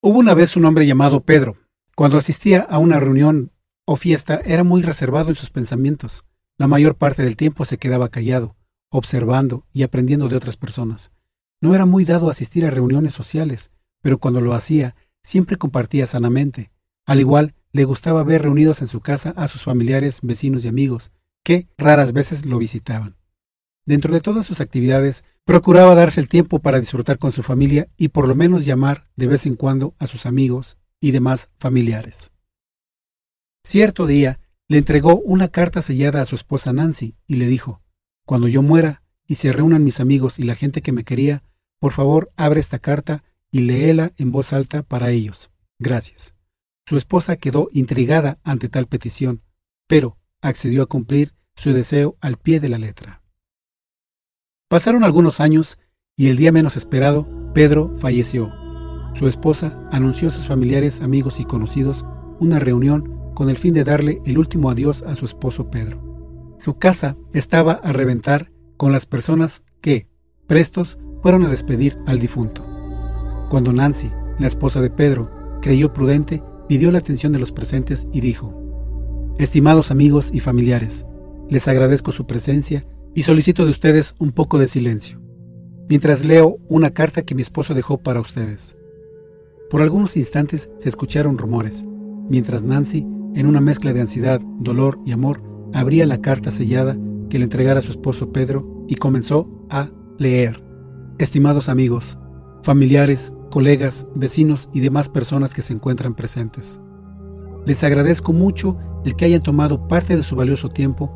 Hubo 0.00 0.18
una 0.18 0.34
vez 0.34 0.56
un 0.56 0.64
hombre 0.64 0.86
llamado 0.86 1.20
Pedro. 1.24 1.56
Cuando 1.94 2.18
asistía 2.18 2.60
a 2.60 2.78
una 2.78 3.00
reunión 3.00 3.52
o 3.84 3.96
fiesta 3.96 4.40
era 4.44 4.64
muy 4.64 4.82
reservado 4.82 5.30
en 5.30 5.34
sus 5.34 5.50
pensamientos. 5.50 6.24
La 6.56 6.68
mayor 6.68 6.96
parte 6.96 7.22
del 7.22 7.36
tiempo 7.36 7.64
se 7.64 7.78
quedaba 7.78 8.08
callado 8.08 8.58
observando 8.90 9.66
y 9.72 9.82
aprendiendo 9.82 10.28
de 10.28 10.36
otras 10.36 10.56
personas. 10.56 11.12
No 11.60 11.74
era 11.74 11.86
muy 11.86 12.04
dado 12.04 12.28
a 12.28 12.30
asistir 12.30 12.64
a 12.64 12.70
reuniones 12.70 13.14
sociales, 13.14 13.72
pero 14.00 14.18
cuando 14.18 14.40
lo 14.40 14.54
hacía, 14.54 14.94
siempre 15.22 15.56
compartía 15.56 16.06
sanamente. 16.06 16.70
Al 17.06 17.20
igual, 17.20 17.54
le 17.72 17.84
gustaba 17.84 18.24
ver 18.24 18.42
reunidos 18.42 18.80
en 18.80 18.88
su 18.88 19.00
casa 19.00 19.30
a 19.36 19.48
sus 19.48 19.62
familiares, 19.62 20.20
vecinos 20.22 20.64
y 20.64 20.68
amigos, 20.68 21.12
que 21.44 21.68
raras 21.76 22.12
veces 22.12 22.44
lo 22.44 22.58
visitaban. 22.58 23.16
Dentro 23.86 24.12
de 24.12 24.20
todas 24.20 24.44
sus 24.44 24.60
actividades, 24.60 25.24
procuraba 25.44 25.94
darse 25.94 26.20
el 26.20 26.28
tiempo 26.28 26.58
para 26.58 26.80
disfrutar 26.80 27.18
con 27.18 27.32
su 27.32 27.42
familia 27.42 27.88
y 27.96 28.08
por 28.08 28.28
lo 28.28 28.34
menos 28.34 28.66
llamar 28.66 29.08
de 29.16 29.28
vez 29.28 29.46
en 29.46 29.56
cuando 29.56 29.94
a 29.98 30.06
sus 30.06 30.26
amigos 30.26 30.76
y 31.00 31.12
demás 31.12 31.48
familiares. 31.58 32.32
Cierto 33.64 34.06
día, 34.06 34.40
le 34.68 34.76
entregó 34.76 35.16
una 35.20 35.48
carta 35.48 35.80
sellada 35.80 36.20
a 36.20 36.26
su 36.26 36.34
esposa 36.34 36.74
Nancy 36.74 37.16
y 37.26 37.36
le 37.36 37.46
dijo, 37.46 37.80
Cuando 38.26 38.48
yo 38.48 38.60
muera 38.60 39.02
y 39.26 39.36
se 39.36 39.52
reúnan 39.52 39.84
mis 39.84 40.00
amigos 40.00 40.38
y 40.38 40.42
la 40.42 40.54
gente 40.54 40.82
que 40.82 40.92
me 40.92 41.04
quería, 41.04 41.42
por 41.78 41.92
favor 41.92 42.30
abre 42.36 42.60
esta 42.60 42.78
carta 42.78 43.24
y 43.50 43.60
léela 43.60 44.12
en 44.16 44.32
voz 44.32 44.52
alta 44.52 44.82
para 44.82 45.10
ellos. 45.10 45.50
Gracias. 45.78 46.34
Su 46.86 46.96
esposa 46.96 47.36
quedó 47.36 47.68
intrigada 47.72 48.38
ante 48.44 48.68
tal 48.68 48.86
petición, 48.86 49.42
pero 49.86 50.18
accedió 50.40 50.82
a 50.82 50.86
cumplir 50.86 51.34
su 51.56 51.72
deseo 51.72 52.16
al 52.20 52.36
pie 52.36 52.60
de 52.60 52.68
la 52.68 52.78
letra. 52.78 53.22
Pasaron 54.68 55.04
algunos 55.04 55.40
años 55.40 55.78
y 56.16 56.28
el 56.28 56.36
día 56.36 56.52
menos 56.52 56.76
esperado, 56.76 57.28
Pedro 57.54 57.94
falleció. 57.98 58.52
Su 59.14 59.26
esposa 59.28 59.78
anunció 59.90 60.28
a 60.28 60.30
sus 60.30 60.46
familiares, 60.46 61.00
amigos 61.00 61.40
y 61.40 61.44
conocidos 61.44 62.04
una 62.38 62.58
reunión 62.58 63.32
con 63.34 63.50
el 63.50 63.56
fin 63.56 63.74
de 63.74 63.84
darle 63.84 64.20
el 64.26 64.38
último 64.38 64.70
adiós 64.70 65.02
a 65.02 65.14
su 65.14 65.24
esposo 65.24 65.70
Pedro. 65.70 66.56
Su 66.58 66.78
casa 66.78 67.16
estaba 67.32 67.72
a 67.72 67.92
reventar 67.92 68.52
con 68.76 68.92
las 68.92 69.06
personas 69.06 69.62
que, 69.80 70.08
prestos, 70.46 70.98
fueron 71.22 71.44
a 71.44 71.48
despedir 71.48 71.98
al 72.06 72.18
difunto. 72.18 72.67
Cuando 73.48 73.72
Nancy, 73.72 74.10
la 74.38 74.46
esposa 74.46 74.80
de 74.82 74.90
Pedro, 74.90 75.30
creyó 75.62 75.92
prudente, 75.92 76.42
pidió 76.68 76.92
la 76.92 76.98
atención 76.98 77.32
de 77.32 77.38
los 77.38 77.52
presentes 77.52 78.06
y 78.12 78.20
dijo, 78.20 78.54
Estimados 79.38 79.90
amigos 79.90 80.30
y 80.32 80.40
familiares, 80.40 81.06
les 81.48 81.66
agradezco 81.66 82.12
su 82.12 82.26
presencia 82.26 82.86
y 83.14 83.22
solicito 83.22 83.64
de 83.64 83.70
ustedes 83.70 84.14
un 84.18 84.32
poco 84.32 84.58
de 84.58 84.66
silencio, 84.66 85.20
mientras 85.88 86.24
leo 86.24 86.58
una 86.68 86.90
carta 86.90 87.22
que 87.22 87.34
mi 87.34 87.42
esposo 87.42 87.72
dejó 87.72 87.98
para 87.98 88.20
ustedes. 88.20 88.76
Por 89.70 89.80
algunos 89.80 90.16
instantes 90.16 90.70
se 90.76 90.88
escucharon 90.88 91.38
rumores, 91.38 91.84
mientras 92.28 92.62
Nancy, 92.62 93.06
en 93.34 93.46
una 93.46 93.60
mezcla 93.60 93.92
de 93.92 94.00
ansiedad, 94.00 94.40
dolor 94.60 94.98
y 95.06 95.12
amor, 95.12 95.42
abría 95.72 96.06
la 96.06 96.20
carta 96.20 96.50
sellada 96.50 96.98
que 97.30 97.38
le 97.38 97.44
entregara 97.44 97.78
a 97.78 97.82
su 97.82 97.90
esposo 97.90 98.32
Pedro 98.32 98.84
y 98.88 98.96
comenzó 98.96 99.48
a 99.70 99.90
leer. 100.18 100.62
Estimados 101.18 101.68
amigos, 101.68 102.18
familiares, 102.62 103.32
colegas, 103.48 104.06
vecinos 104.14 104.68
y 104.72 104.80
demás 104.80 105.08
personas 105.08 105.54
que 105.54 105.62
se 105.62 105.72
encuentran 105.72 106.14
presentes. 106.14 106.80
Les 107.66 107.82
agradezco 107.84 108.32
mucho 108.32 108.78
el 109.04 109.16
que 109.16 109.24
hayan 109.24 109.42
tomado 109.42 109.88
parte 109.88 110.16
de 110.16 110.22
su 110.22 110.36
valioso 110.36 110.68
tiempo 110.68 111.12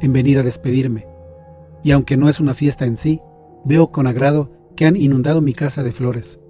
en 0.00 0.12
venir 0.12 0.38
a 0.38 0.42
despedirme, 0.42 1.06
y 1.82 1.92
aunque 1.92 2.16
no 2.16 2.28
es 2.28 2.40
una 2.40 2.54
fiesta 2.54 2.84
en 2.84 2.98
sí, 2.98 3.20
veo 3.64 3.90
con 3.90 4.06
agrado 4.06 4.50
que 4.76 4.86
han 4.86 4.96
inundado 4.96 5.40
mi 5.40 5.52
casa 5.52 5.82
de 5.82 5.92
flores. 5.92 6.40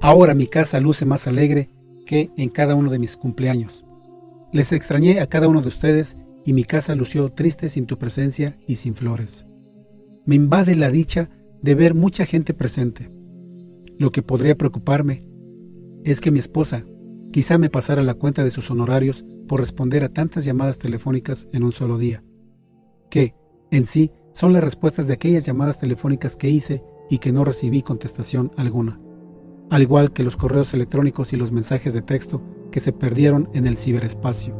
Ahora 0.00 0.34
mi 0.34 0.46
casa 0.46 0.80
luce 0.80 1.04
más 1.04 1.26
alegre 1.26 1.70
que 2.04 2.30
en 2.36 2.48
cada 2.48 2.74
uno 2.74 2.90
de 2.90 2.98
mis 2.98 3.16
cumpleaños. 3.16 3.84
Les 4.52 4.72
extrañé 4.72 5.20
a 5.20 5.26
cada 5.26 5.48
uno 5.48 5.60
de 5.60 5.68
ustedes 5.68 6.16
y 6.44 6.52
mi 6.52 6.64
casa 6.64 6.94
lució 6.94 7.30
triste 7.32 7.68
sin 7.68 7.86
tu 7.86 7.98
presencia 7.98 8.56
y 8.66 8.76
sin 8.76 8.94
flores. 8.94 9.46
Me 10.24 10.36
invade 10.36 10.74
la 10.76 10.90
dicha 10.90 11.28
de 11.62 11.74
ver 11.74 11.94
mucha 11.94 12.24
gente 12.24 12.54
presente. 12.54 13.10
Lo 13.98 14.12
que 14.12 14.22
podría 14.22 14.56
preocuparme 14.56 15.22
es 16.04 16.20
que 16.20 16.30
mi 16.30 16.38
esposa 16.38 16.84
quizá 17.32 17.58
me 17.58 17.70
pasara 17.70 18.02
la 18.02 18.14
cuenta 18.14 18.44
de 18.44 18.50
sus 18.50 18.70
honorarios 18.70 19.24
por 19.48 19.60
responder 19.60 20.04
a 20.04 20.08
tantas 20.08 20.44
llamadas 20.44 20.78
telefónicas 20.78 21.48
en 21.52 21.62
un 21.62 21.72
solo 21.72 21.98
día, 21.98 22.22
que, 23.10 23.34
en 23.70 23.86
sí, 23.86 24.12
son 24.32 24.52
las 24.52 24.62
respuestas 24.62 25.06
de 25.06 25.14
aquellas 25.14 25.46
llamadas 25.46 25.78
telefónicas 25.78 26.36
que 26.36 26.50
hice 26.50 26.82
y 27.08 27.18
que 27.18 27.32
no 27.32 27.44
recibí 27.44 27.82
contestación 27.82 28.50
alguna, 28.56 29.00
al 29.70 29.82
igual 29.82 30.12
que 30.12 30.22
los 30.22 30.36
correos 30.36 30.74
electrónicos 30.74 31.32
y 31.32 31.36
los 31.36 31.52
mensajes 31.52 31.94
de 31.94 32.02
texto 32.02 32.42
que 32.70 32.80
se 32.80 32.92
perdieron 32.92 33.48
en 33.54 33.66
el 33.66 33.78
ciberespacio. 33.78 34.54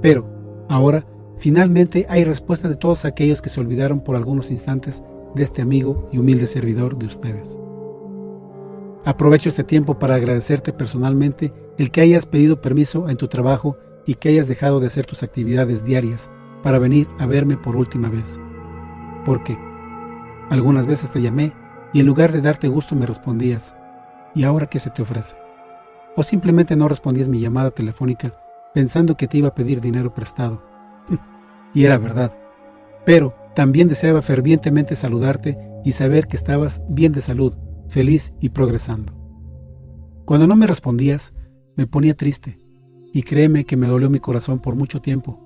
Pero, 0.00 0.66
ahora, 0.68 1.06
finalmente 1.38 2.06
hay 2.08 2.24
respuesta 2.24 2.68
de 2.68 2.76
todos 2.76 3.04
aquellos 3.04 3.42
que 3.42 3.48
se 3.48 3.60
olvidaron 3.60 4.02
por 4.02 4.16
algunos 4.16 4.50
instantes 4.50 5.02
de 5.36 5.42
este 5.44 5.62
amigo 5.62 6.08
y 6.12 6.18
humilde 6.18 6.46
servidor 6.46 6.98
de 6.98 7.06
ustedes. 7.06 7.58
Aprovecho 9.04 9.48
este 9.48 9.64
tiempo 9.64 9.98
para 9.98 10.14
agradecerte 10.14 10.72
personalmente 10.72 11.52
el 11.76 11.90
que 11.90 12.02
hayas 12.02 12.24
pedido 12.24 12.60
permiso 12.60 13.08
en 13.08 13.16
tu 13.16 13.26
trabajo 13.26 13.76
y 14.06 14.14
que 14.14 14.28
hayas 14.28 14.46
dejado 14.46 14.78
de 14.78 14.86
hacer 14.86 15.06
tus 15.06 15.24
actividades 15.24 15.84
diarias 15.84 16.30
para 16.62 16.78
venir 16.78 17.08
a 17.18 17.26
verme 17.26 17.56
por 17.56 17.76
última 17.76 18.10
vez. 18.10 18.38
Porque 19.24 19.58
algunas 20.50 20.86
veces 20.86 21.10
te 21.10 21.20
llamé 21.20 21.52
y 21.92 22.00
en 22.00 22.06
lugar 22.06 22.30
de 22.30 22.40
darte 22.40 22.68
gusto 22.68 22.94
me 22.94 23.06
respondías, 23.06 23.74
¿y 24.34 24.44
ahora 24.44 24.66
qué 24.66 24.78
se 24.78 24.90
te 24.90 25.02
ofrece? 25.02 25.36
O 26.14 26.22
simplemente 26.22 26.76
no 26.76 26.88
respondías 26.88 27.26
mi 27.26 27.40
llamada 27.40 27.72
telefónica 27.72 28.34
pensando 28.72 29.16
que 29.16 29.26
te 29.26 29.38
iba 29.38 29.48
a 29.48 29.54
pedir 29.54 29.80
dinero 29.80 30.14
prestado. 30.14 30.62
y 31.74 31.84
era 31.84 31.98
verdad. 31.98 32.32
Pero 33.04 33.34
también 33.54 33.88
deseaba 33.88 34.22
fervientemente 34.22 34.94
saludarte 34.94 35.58
y 35.84 35.92
saber 35.92 36.28
que 36.28 36.36
estabas 36.36 36.82
bien 36.88 37.12
de 37.12 37.20
salud 37.20 37.54
feliz 37.92 38.32
y 38.40 38.48
progresando. 38.48 39.12
Cuando 40.24 40.46
no 40.46 40.56
me 40.56 40.66
respondías, 40.66 41.34
me 41.76 41.86
ponía 41.86 42.16
triste, 42.16 42.58
y 43.12 43.22
créeme 43.22 43.64
que 43.64 43.76
me 43.76 43.86
dolió 43.86 44.08
mi 44.08 44.18
corazón 44.18 44.60
por 44.60 44.76
mucho 44.76 45.02
tiempo. 45.02 45.38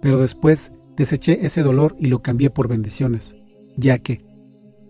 Pero 0.00 0.18
después 0.18 0.70
deseché 0.96 1.44
ese 1.44 1.64
dolor 1.64 1.96
y 1.98 2.06
lo 2.06 2.22
cambié 2.22 2.48
por 2.48 2.68
bendiciones, 2.68 3.36
ya 3.76 3.98
que, 3.98 4.24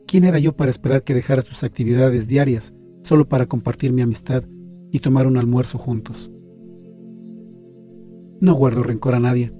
¿quién 0.07 0.25
era 0.25 0.39
yo 0.39 0.55
para 0.57 0.71
esperar 0.71 1.05
que 1.05 1.15
dejaras 1.15 1.47
tus 1.47 1.65
actividades 1.65 2.29
diarias 2.29 2.75
solo 3.01 3.27
para 3.29 3.47
compartir 3.47 3.91
mi 3.91 4.03
amistad 4.03 4.45
y 4.93 4.99
tomar 4.99 5.27
un 5.27 5.39
almuerzo 5.39 5.79
juntos? 5.79 6.31
No 8.43 8.55
guardo 8.55 8.83
rencor 8.83 9.15
a 9.15 9.21
nadie. 9.21 9.55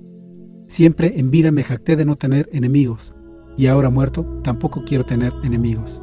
Siempre 0.67 1.19
en 1.19 1.31
vida 1.31 1.51
me 1.53 1.63
jacté 1.63 1.97
de 1.97 2.05
no 2.05 2.17
tener 2.17 2.51
enemigos, 2.53 3.15
y 3.57 3.69
ahora 3.69 3.89
muerto 3.89 4.41
tampoco 4.43 4.85
quiero 4.85 5.07
tener 5.07 5.33
enemigos. 5.43 6.03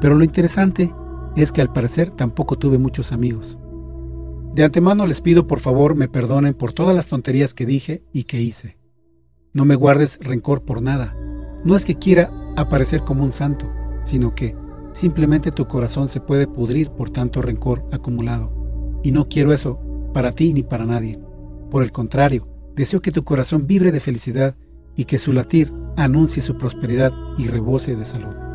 Pero 0.00 0.14
lo 0.14 0.24
interesante 0.24 0.94
es 1.36 1.52
que 1.52 1.60
al 1.60 1.72
parecer 1.72 2.10
tampoco 2.10 2.56
tuve 2.56 2.78
muchos 2.78 3.12
amigos. 3.12 3.58
De 4.54 4.64
antemano 4.64 5.06
les 5.06 5.20
pido 5.20 5.46
por 5.46 5.60
favor 5.60 5.94
me 5.94 6.08
perdonen 6.08 6.54
por 6.54 6.72
todas 6.72 6.94
las 6.96 7.08
tonterías 7.08 7.52
que 7.52 7.66
dije 7.66 8.02
y 8.12 8.24
que 8.24 8.40
hice. 8.40 8.78
No 9.52 9.64
me 9.64 9.74
guardes 9.74 10.18
rencor 10.22 10.62
por 10.62 10.80
nada. 10.80 11.16
No 11.64 11.76
es 11.76 11.84
que 11.84 11.96
quiera 11.96 12.30
aparecer 12.56 13.02
como 13.02 13.24
un 13.24 13.32
santo, 13.32 13.70
sino 14.04 14.34
que 14.34 14.56
simplemente 14.92 15.52
tu 15.52 15.66
corazón 15.66 16.08
se 16.08 16.20
puede 16.20 16.46
pudrir 16.46 16.90
por 16.90 17.10
tanto 17.10 17.42
rencor 17.42 17.84
acumulado. 17.92 18.50
Y 19.02 19.12
no 19.12 19.28
quiero 19.28 19.52
eso 19.52 19.78
para 20.14 20.32
ti 20.32 20.54
ni 20.54 20.62
para 20.62 20.86
nadie. 20.86 21.18
Por 21.70 21.82
el 21.82 21.92
contrario, 21.92 22.48
deseo 22.74 23.02
que 23.02 23.12
tu 23.12 23.24
corazón 23.24 23.66
vibre 23.66 23.92
de 23.92 24.00
felicidad 24.00 24.56
y 24.94 25.04
que 25.04 25.18
su 25.18 25.32
latir 25.32 25.72
anuncie 25.96 26.42
su 26.42 26.56
prosperidad 26.56 27.12
y 27.36 27.48
rebose 27.48 27.96
de 27.96 28.04
salud. 28.04 28.45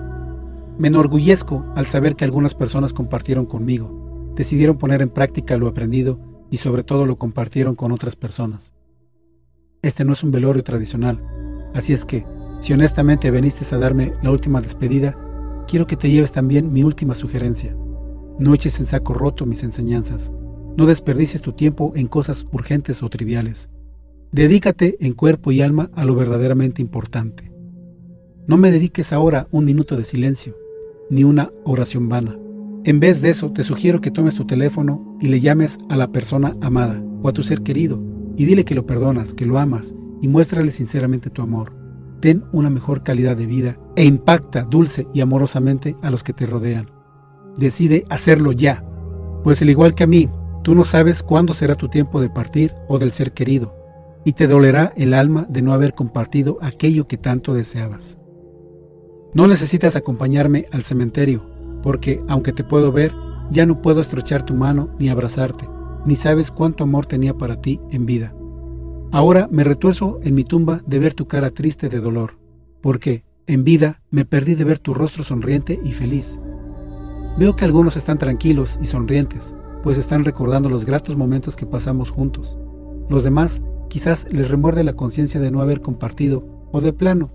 Me 0.78 0.88
enorgullezco 0.88 1.66
al 1.76 1.88
saber 1.88 2.16
que 2.16 2.26
algunas 2.26 2.56
personas 2.56 2.94
compartieron 2.94 3.46
conmigo, 3.46 4.34
decidieron 4.36 4.78
poner 4.78 5.02
en 5.02 5.10
práctica 5.10 5.58
lo 5.58 5.68
aprendido 5.68 6.20
y 6.50 6.58
sobre 6.58 6.84
todo 6.84 7.06
lo 7.06 7.18
compartieron 7.18 7.76
con 7.76 7.92
otras 7.92 8.16
personas. 8.16 8.74
Este 9.82 10.06
no 10.06 10.14
es 10.14 10.24
un 10.24 10.32
velorio 10.32 10.64
tradicional, 10.64 11.24
así 11.74 11.94
es 11.94 12.06
que, 12.06 12.26
si 12.60 12.74
honestamente 12.74 13.32
veniste 13.32 13.76
a 13.76 13.80
darme 13.80 14.14
la 14.22 14.32
última 14.32 14.62
despedida, 14.62 15.18
quiero 15.68 15.88
que 15.88 15.98
te 15.98 16.10
lleves 16.10 16.32
también 16.32 16.72
mi 16.72 16.84
última 16.84 17.16
sugerencia. 17.16 17.76
No 18.40 18.54
eches 18.54 18.80
en 18.80 18.86
saco 18.86 19.14
roto 19.14 19.46
mis 19.46 19.64
enseñanzas, 19.64 20.32
no 20.78 20.86
desperdicies 20.86 21.42
tu 21.42 21.54
tiempo 21.54 21.94
en 21.96 22.08
cosas 22.08 22.46
urgentes 22.52 23.04
o 23.04 23.10
triviales. 23.10 23.70
Dedícate 24.32 24.98
en 25.06 25.14
cuerpo 25.14 25.52
y 25.52 25.62
alma 25.62 25.92
a 25.96 26.06
lo 26.06 26.16
verdaderamente 26.16 26.82
importante. 26.82 27.51
No 28.48 28.58
me 28.58 28.72
dediques 28.72 29.14
ahora 29.14 29.48
un 29.52 29.66
minuto 29.66 29.96
de 29.96 30.04
silencio, 30.04 30.58
ni 31.12 31.24
una 31.24 31.52
oración 31.64 32.10
vana. 32.10 32.38
En 32.84 33.00
vez 33.00 33.22
de 33.22 33.30
eso, 33.30 33.52
te 33.52 33.62
sugiero 33.62 34.02
que 34.02 34.10
tomes 34.10 34.34
tu 34.34 34.46
teléfono 34.46 35.18
y 35.22 35.28
le 35.28 35.40
llames 35.40 35.78
a 35.90 35.96
la 35.96 36.12
persona 36.12 36.58
amada 36.62 37.04
o 37.22 37.30
a 37.30 37.34
tu 37.34 37.44
ser 37.44 37.62
querido 37.62 38.02
y 38.36 38.46
dile 38.46 38.66
que 38.66 38.74
lo 38.74 38.88
perdonas, 38.88 39.36
que 39.36 39.46
lo 39.46 39.60
amas 39.60 39.94
y 40.22 40.28
muéstrale 40.28 40.72
sinceramente 40.72 41.30
tu 41.30 41.44
amor. 41.44 41.74
Ten 42.20 42.44
una 42.52 42.72
mejor 42.72 43.04
calidad 43.04 43.38
de 43.38 43.46
vida 43.46 43.78
e 43.96 44.06
impacta 44.06 44.64
dulce 44.64 45.08
y 45.14 45.22
amorosamente 45.22 45.96
a 46.02 46.10
los 46.10 46.24
que 46.24 46.34
te 46.34 46.48
rodean. 46.48 46.90
Decide 47.58 48.06
hacerlo 48.10 48.54
ya, 48.54 48.84
pues 49.44 49.62
al 49.62 49.70
igual 49.70 49.94
que 49.94 50.06
a 50.06 50.08
mí, 50.08 50.30
tú 50.64 50.74
no 50.74 50.84
sabes 50.84 51.22
cuándo 51.22 51.54
será 51.54 51.76
tu 51.76 51.90
tiempo 51.90 52.20
de 52.20 52.30
partir 52.30 52.74
o 52.88 52.98
del 52.98 53.12
ser 53.12 53.34
querido, 53.34 53.76
y 54.26 54.34
te 54.34 54.48
dolerá 54.48 54.94
el 54.96 55.14
alma 55.14 55.46
de 55.50 55.62
no 55.62 55.74
haber 55.74 55.94
compartido 55.94 56.58
aquello 56.62 57.08
que 57.08 57.18
tanto 57.18 57.54
deseabas. 57.54 58.18
No 59.34 59.48
necesitas 59.48 59.96
acompañarme 59.96 60.66
al 60.72 60.84
cementerio, 60.84 61.46
porque 61.84 62.22
aunque 62.28 62.52
te 62.52 62.66
puedo 62.66 62.92
ver, 62.92 63.14
ya 63.50 63.66
no 63.66 63.82
puedo 63.82 64.02
estrechar 64.02 64.46
tu 64.46 64.54
mano 64.54 64.90
ni 65.00 65.08
abrazarte, 65.08 65.70
ni 66.06 66.18
sabes 66.18 66.52
cuánto 66.52 66.84
amor 66.84 67.06
tenía 67.06 67.38
para 67.38 67.62
ti 67.62 67.80
en 67.92 68.06
vida. 68.06 68.34
Ahora 69.14 69.48
me 69.50 69.64
retuerzo 69.64 70.20
en 70.24 70.36
mi 70.36 70.44
tumba 70.44 70.82
de 70.86 71.00
ver 71.00 71.14
tu 71.14 71.28
cara 71.28 71.50
triste 71.52 71.88
de 71.88 72.02
dolor, 72.02 72.38
porque 72.82 73.24
en 73.48 73.64
vida 73.64 74.02
me 74.10 74.26
perdí 74.26 74.56
de 74.56 74.66
ver 74.66 74.80
tu 74.80 74.94
rostro 74.94 75.24
sonriente 75.24 75.80
y 75.82 75.94
feliz. 75.94 76.40
Veo 77.38 77.56
que 77.56 77.64
algunos 77.64 77.96
están 77.96 78.18
tranquilos 78.18 78.80
y 78.82 78.86
sonrientes, 78.86 79.56
pues 79.82 79.98
están 79.98 80.26
recordando 80.26 80.70
los 80.70 80.86
gratos 80.86 81.16
momentos 81.16 81.56
que 81.56 81.66
pasamos 81.66 82.10
juntos. 82.10 82.58
Los 83.10 83.24
demás 83.24 83.62
quizás 83.90 84.28
les 84.32 84.50
remuerde 84.50 84.84
la 84.84 84.94
conciencia 84.94 85.40
de 85.40 85.52
no 85.52 85.62
haber 85.62 85.82
compartido 85.82 86.68
o 86.72 86.82
de 86.82 86.92
plano 86.92 87.32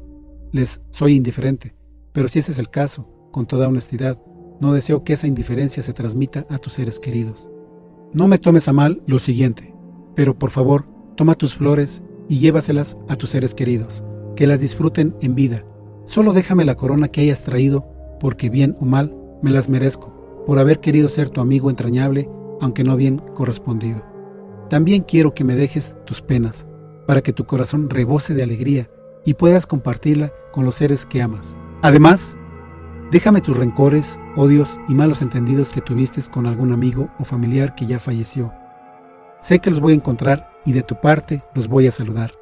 les 0.53 0.81
soy 0.91 1.15
indiferente. 1.15 1.75
Pero 2.17 2.29
si 2.29 2.39
ese 2.39 2.53
es 2.53 2.59
el 2.59 2.71
caso, 2.71 3.07
con 3.31 3.45
toda 3.45 3.69
honestidad, 3.69 4.19
no 4.59 4.73
deseo 4.73 5.05
que 5.05 5.13
esa 5.13 5.27
indiferencia 5.27 5.83
se 5.83 5.93
transmita 5.93 6.47
a 6.49 6.57
tus 6.57 6.73
seres 6.73 6.99
queridos. 6.99 7.51
No 8.15 8.27
me 8.27 8.39
tomes 8.39 8.69
a 8.69 8.73
mal 8.73 9.03
lo 9.07 9.19
siguiente, 9.19 9.75
pero 10.15 10.39
por 10.39 10.51
favor, 10.51 10.87
toma 11.15 11.35
tus 11.35 11.55
flores 11.55 12.03
y 12.27 12.39
llévaselas 12.39 12.97
a 13.11 13.17
tus 13.17 13.29
seres 13.29 13.55
queridos, 13.55 14.03
que 14.35 14.47
las 14.47 14.61
disfruten 14.61 15.15
en 15.21 15.35
vida. 15.35 15.63
Solo 16.07 16.33
déjame 16.33 16.65
la 16.65 16.75
corona 16.75 17.09
que 17.09 17.21
hayas 17.21 17.43
traído, 17.43 17.87
porque 18.19 18.49
bien 18.49 18.77
o 18.81 18.87
mal 18.87 19.15
me 19.43 19.51
las 19.51 19.69
merezco, 19.69 20.43
por 20.47 20.59
haber 20.59 20.81
querido 20.81 21.11
ser 21.11 21.29
tu 21.29 21.43
amigo 21.43 21.69
entrañable, 21.69 22.31
aunque 22.63 22.83
no 22.83 22.97
bien 22.97 23.19
correspondido. 23.35 24.03
También 24.71 25.03
quiero 25.03 25.35
que 25.35 25.45
me 25.45 25.55
dejes 25.55 25.95
tus 26.07 26.23
penas, 26.23 26.67
para 27.07 27.21
que 27.21 27.35
tu 27.35 27.45
corazón 27.45 27.91
rebose 27.91 28.33
de 28.33 28.43
alegría 28.43 28.89
y 29.27 29.35
puedas 29.35 29.67
compartirla 29.67 30.33
con 30.51 30.65
los 30.65 30.77
seres 30.77 31.05
que 31.05 31.21
amas. 31.21 31.59
Además, 31.83 32.37
déjame 33.11 33.41
tus 33.41 33.57
rencores, 33.57 34.19
odios 34.35 34.81
y 34.89 34.95
malos 34.95 35.23
entendidos 35.23 35.73
que 35.73 35.81
tuviste 35.81 36.21
con 36.31 36.47
algún 36.47 36.73
amigo 36.73 37.11
o 37.19 37.25
familiar 37.25 37.75
que 37.75 37.87
ya 37.87 37.99
falleció. 37.99 38.53
Sé 39.41 39.59
que 39.59 39.71
los 39.71 39.81
voy 39.81 39.93
a 39.93 39.97
encontrar 39.97 40.51
y 40.65 40.73
de 40.73 40.83
tu 40.83 41.01
parte 41.01 41.43
los 41.55 41.69
voy 41.69 41.87
a 41.87 41.93
saludar, 41.93 42.33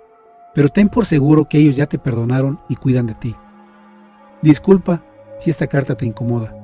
pero 0.54 0.68
ten 0.68 0.88
por 0.88 1.04
seguro 1.04 1.48
que 1.48 1.58
ellos 1.58 1.76
ya 1.76 1.86
te 1.86 1.98
perdonaron 1.98 2.60
y 2.68 2.76
cuidan 2.76 3.06
de 3.06 3.14
ti. 3.14 3.34
Disculpa 4.40 5.02
si 5.38 5.50
esta 5.50 5.66
carta 5.66 5.96
te 5.96 6.06
incomoda. 6.06 6.54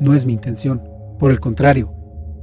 No 0.00 0.14
es 0.14 0.24
mi 0.24 0.32
intención, 0.32 0.82
por 1.18 1.32
el 1.32 1.40
contrario, 1.40 1.92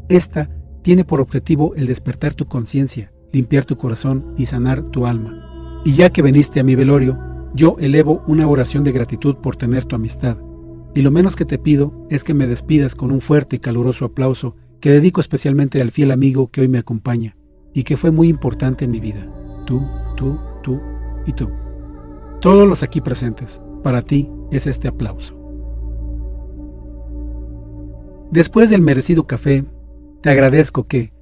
esta 0.10 0.50
tiene 0.82 1.06
por 1.06 1.22
objetivo 1.22 1.74
el 1.76 1.88
despertar 1.88 2.36
tu 2.36 2.46
conciencia, 2.46 3.12
limpiar 3.32 3.66
tu 3.66 3.78
corazón 3.78 4.34
y 4.38 4.46
sanar 4.46 4.84
tu 4.84 5.08
alma. 5.08 5.82
Y 5.84 5.94
ya 5.94 6.12
que 6.12 6.22
viniste 6.22 6.60
a 6.60 6.64
mi 6.64 6.76
velorio, 6.76 7.18
yo 7.56 7.78
elevo 7.80 8.22
una 8.28 8.48
oración 8.48 8.84
de 8.84 8.92
gratitud 8.92 9.38
por 9.38 9.56
tener 9.56 9.86
tu 9.86 9.96
amistad. 9.96 10.38
Y 10.94 11.02
lo 11.02 11.12
menos 11.12 11.36
que 11.36 11.46
te 11.46 11.58
pido 11.58 12.06
es 12.10 12.24
que 12.24 12.34
me 12.34 12.48
despidas 12.48 12.96
con 12.96 13.12
un 13.12 13.22
fuerte 13.22 13.56
y 13.56 13.60
caluroso 13.60 14.06
aplauso 14.06 14.56
que 14.82 14.92
dedico 14.92 15.22
especialmente 15.22 15.82
al 15.82 15.92
fiel 15.92 16.12
amigo 16.12 16.52
que 16.52 16.62
hoy 16.62 16.68
me 16.68 16.78
acompaña 16.78 17.36
y 17.74 17.84
que 17.84 17.98
fue 17.98 18.12
muy 18.12 18.28
importante 18.28 18.86
en 18.86 18.92
mi 18.92 19.00
vida. 19.00 19.28
Tú, 19.66 19.88
tú, 20.18 20.38
tú 20.64 20.82
y 21.26 21.34
tú. 21.34 21.50
Todos 22.42 22.68
los 22.68 22.84
aquí 22.84 23.02
presentes, 23.02 23.62
para 23.84 24.02
ti 24.02 24.30
es 24.52 24.68
este 24.68 24.88
aplauso. 24.88 25.40
Después 28.32 28.70
del 28.70 28.82
merecido 28.82 29.28
café, 29.28 29.64
te 30.22 30.30
agradezco 30.30 30.88
que, 30.88 31.14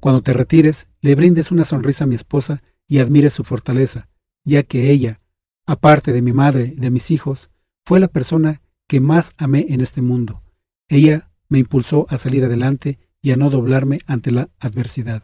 cuando 0.00 0.22
te 0.22 0.32
retires, 0.32 0.88
le 1.02 1.14
brindes 1.14 1.52
una 1.52 1.64
sonrisa 1.64 2.04
a 2.04 2.06
mi 2.06 2.14
esposa 2.14 2.58
y 2.86 2.98
admire 2.98 3.28
su 3.30 3.44
fortaleza, 3.44 4.08
ya 4.44 4.62
que 4.62 4.90
ella, 4.90 5.20
aparte 5.66 6.12
de 6.12 6.22
mi 6.22 6.32
madre 6.32 6.74
y 6.76 6.80
de 6.80 6.90
mis 6.90 7.10
hijos, 7.10 7.50
fue 7.84 8.00
la 8.00 8.08
persona 8.08 8.62
que 8.86 9.00
más 9.00 9.32
amé 9.36 9.66
en 9.68 9.80
este 9.80 10.02
mundo. 10.02 10.42
Ella 10.88 11.30
me 11.48 11.58
impulsó 11.58 12.06
a 12.10 12.18
salir 12.18 12.44
adelante 12.44 12.98
y 13.22 13.32
a 13.32 13.36
no 13.36 13.50
doblarme 13.50 14.00
ante 14.06 14.30
la 14.30 14.50
adversidad. 14.58 15.22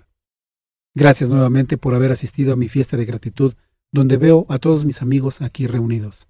Gracias 0.94 1.28
nuevamente 1.28 1.76
por 1.76 1.94
haber 1.94 2.12
asistido 2.12 2.52
a 2.52 2.56
mi 2.56 2.68
fiesta 2.68 2.96
de 2.96 3.04
gratitud, 3.04 3.54
donde 3.92 4.16
veo 4.16 4.46
a 4.48 4.58
todos 4.58 4.84
mis 4.84 5.02
amigos 5.02 5.42
aquí 5.42 5.66
reunidos. 5.66 6.28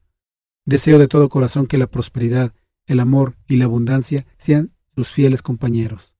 Deseo 0.67 0.99
de 0.99 1.09
todo 1.09 1.29
corazón 1.29 1.67
que 1.67 1.79
la 1.79 1.87
prosperidad, 1.87 2.55
el 2.87 3.01
amor 3.01 3.37
y 3.47 3.57
la 3.57 3.65
abundancia 3.67 4.27
sean 4.37 4.73
sus 4.95 5.11
fieles 5.11 5.43
compañeros. 5.43 6.15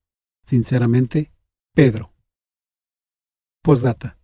Sinceramente, 0.45 1.31
Pedro. 1.73 2.13
Postdata. 3.61 4.17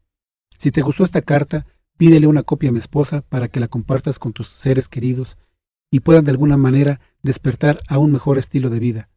Si 0.57 0.71
te 0.71 0.81
gustó 0.81 1.03
esta 1.03 1.21
carta, 1.21 1.67
pídele 1.97 2.27
una 2.27 2.43
copia 2.43 2.69
a 2.69 2.71
mi 2.71 2.79
esposa 2.79 3.21
para 3.21 3.47
que 3.47 3.59
la 3.59 3.67
compartas 3.67 4.19
con 4.19 4.33
tus 4.33 4.47
seres 4.47 4.87
queridos 4.87 5.37
y 5.91 6.01
puedan 6.01 6.25
de 6.25 6.31
alguna 6.31 6.57
manera 6.57 6.99
despertar 7.23 7.81
a 7.87 7.97
un 7.97 8.11
mejor 8.11 8.37
estilo 8.37 8.69
de 8.69 8.79
vida. 8.79 9.09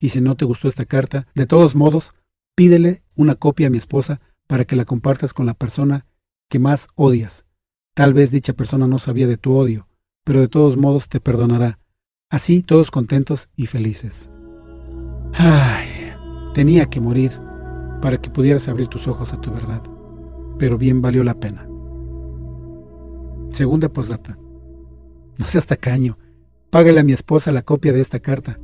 Y 0.00 0.10
si 0.10 0.20
no 0.20 0.36
te 0.36 0.44
gustó 0.44 0.68
esta 0.68 0.84
carta, 0.84 1.26
de 1.34 1.46
todos 1.46 1.74
modos, 1.74 2.14
pídele 2.54 3.02
una 3.14 3.34
copia 3.34 3.68
a 3.68 3.70
mi 3.70 3.78
esposa 3.78 4.20
para 4.46 4.64
que 4.64 4.76
la 4.76 4.84
compartas 4.84 5.32
con 5.32 5.46
la 5.46 5.54
persona 5.54 6.06
que 6.48 6.58
más 6.58 6.88
odias. 6.94 7.46
Tal 7.94 8.12
vez 8.12 8.30
dicha 8.30 8.52
persona 8.52 8.86
no 8.86 8.98
sabía 8.98 9.26
de 9.26 9.36
tu 9.38 9.56
odio, 9.56 9.88
pero 10.24 10.40
de 10.40 10.48
todos 10.48 10.76
modos 10.76 11.08
te 11.08 11.20
perdonará. 11.20 11.78
Así 12.30 12.62
todos 12.62 12.90
contentos 12.90 13.50
y 13.56 13.66
felices. 13.66 14.30
Ay, 15.32 16.12
tenía 16.54 16.86
que 16.90 17.00
morir 17.00 17.38
para 18.02 18.20
que 18.20 18.30
pudieras 18.30 18.68
abrir 18.68 18.88
tus 18.88 19.08
ojos 19.08 19.32
a 19.32 19.40
tu 19.40 19.50
verdad 19.50 19.82
pero 20.58 20.78
bien 20.78 21.02
valió 21.02 21.24
la 21.24 21.34
pena. 21.34 21.68
Segunda 23.50 23.88
postdata. 23.88 24.38
No 25.38 25.46
seas 25.46 25.66
tacaño. 25.66 26.18
Págale 26.70 27.00
a 27.00 27.04
mi 27.04 27.12
esposa 27.12 27.52
la 27.52 27.62
copia 27.62 27.92
de 27.92 28.00
esta 28.00 28.20
carta. 28.20 28.58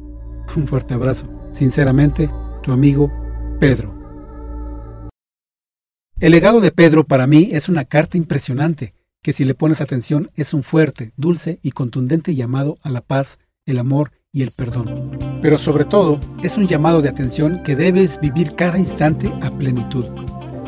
Un 0.56 0.66
fuerte 0.66 0.94
abrazo. 0.94 1.28
Sinceramente, 1.52 2.30
tu 2.62 2.72
amigo 2.72 3.12
Pedro. 3.60 3.94
El 6.18 6.32
legado 6.32 6.60
de 6.60 6.70
Pedro 6.70 7.04
para 7.04 7.26
mí 7.26 7.50
es 7.52 7.68
una 7.68 7.84
carta 7.84 8.16
impresionante, 8.16 8.94
que 9.22 9.32
si 9.32 9.44
le 9.44 9.54
pones 9.54 9.80
atención 9.80 10.30
es 10.34 10.54
un 10.54 10.62
fuerte, 10.62 11.12
dulce 11.16 11.58
y 11.62 11.72
contundente 11.72 12.34
llamado 12.34 12.78
a 12.82 12.90
la 12.90 13.00
paz, 13.00 13.38
el 13.66 13.78
amor 13.78 14.12
y 14.30 14.42
el 14.42 14.50
perdón. 14.50 15.18
Pero 15.42 15.58
sobre 15.58 15.84
todo 15.84 16.20
es 16.42 16.56
un 16.56 16.66
llamado 16.66 17.02
de 17.02 17.08
atención 17.08 17.62
que 17.64 17.76
debes 17.76 18.20
vivir 18.20 18.54
cada 18.54 18.78
instante 18.78 19.32
a 19.42 19.50
plenitud 19.50 20.06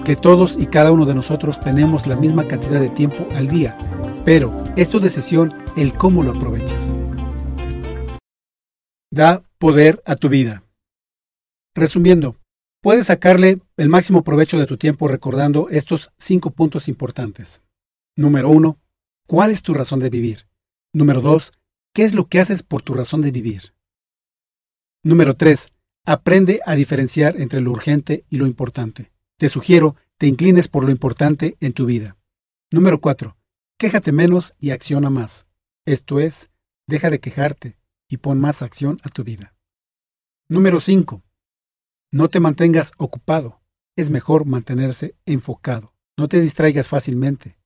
que 0.05 0.17
todos 0.17 0.57
y 0.59 0.67
cada 0.67 0.93
uno 0.93 1.07
de 1.07 1.15
nosotros 1.15 1.61
tenemos 1.61 2.07
la 2.07 2.17
misma 2.17 2.47
cantidad 2.47 2.79
de 2.79 2.91
tiempo 2.91 3.27
al 3.35 3.49
día, 3.49 3.77
pero 4.25 4.53
es 4.77 4.91
tu 4.91 5.01
decisión 5.01 5.55
el 5.77 5.95
cómo 5.95 6.23
lo 6.23 6.33
aprovechas. 6.33 6.95
Da 9.11 9.43
poder 9.59 10.03
a 10.05 10.17
tu 10.17 10.29
vida. 10.29 10.63
Resumiendo, 11.75 12.37
puedes 12.83 13.07
sacarle 13.07 13.61
el 13.79 13.89
máximo 13.89 14.23
provecho 14.23 14.59
de 14.59 14.67
tu 14.67 14.77
tiempo 14.77 15.09
recordando 15.09 15.69
estos 15.71 16.11
cinco 16.19 16.51
puntos 16.51 16.87
importantes. 16.87 17.63
Número 18.15 18.51
uno, 18.51 18.79
¿cuál 19.27 19.51
es 19.51 19.63
tu 19.63 19.73
razón 19.73 20.01
de 20.01 20.11
vivir? 20.11 20.47
Número 20.93 21.23
dos, 21.23 21.53
¿qué 21.95 22.05
es 22.05 22.13
lo 22.13 22.27
que 22.27 22.41
haces 22.41 22.63
por 22.63 22.83
tu 22.83 22.93
razón 22.93 23.23
de 23.23 23.31
vivir? 23.31 23.75
Número 25.03 25.35
tres, 25.35 25.73
aprende 26.05 26.61
a 26.67 26.75
diferenciar 26.75 27.41
entre 27.41 27.61
lo 27.61 27.71
urgente 27.71 28.25
y 28.29 28.37
lo 28.37 28.47
importante. 28.47 29.14
Te 29.39 29.49
sugiero 29.49 29.97
te 30.19 30.27
inclines 30.27 30.69
por 30.69 30.85
lo 30.85 30.91
importante 30.91 31.57
en 31.61 31.73
tu 31.73 31.87
vida. 31.87 32.17
Número 32.71 33.01
4. 33.01 33.37
Quéjate 33.79 34.13
menos 34.13 34.55
y 34.59 34.71
acciona 34.71 35.11
más. 35.11 35.47
Esto 35.87 36.21
es, 36.21 36.51
deja 36.87 37.11
de 37.11 37.21
quejarte 37.21 37.77
y 38.09 38.19
pon 38.19 38.41
más 38.41 38.63
acción 38.63 39.01
a 39.03 39.09
tu 39.09 39.25
vida. 39.25 39.55
Número 40.49 40.81
5. 40.81 41.23
No 42.13 42.29
te 42.29 42.41
mantengas 42.41 42.93
ocupado. 42.97 43.61
Es 43.97 44.11
mejor 44.11 44.45
mantenerse 44.45 45.17
enfocado. 45.27 45.95
No 46.17 46.29
te 46.29 46.41
distraigas 46.41 46.89
fácilmente, 46.89 47.59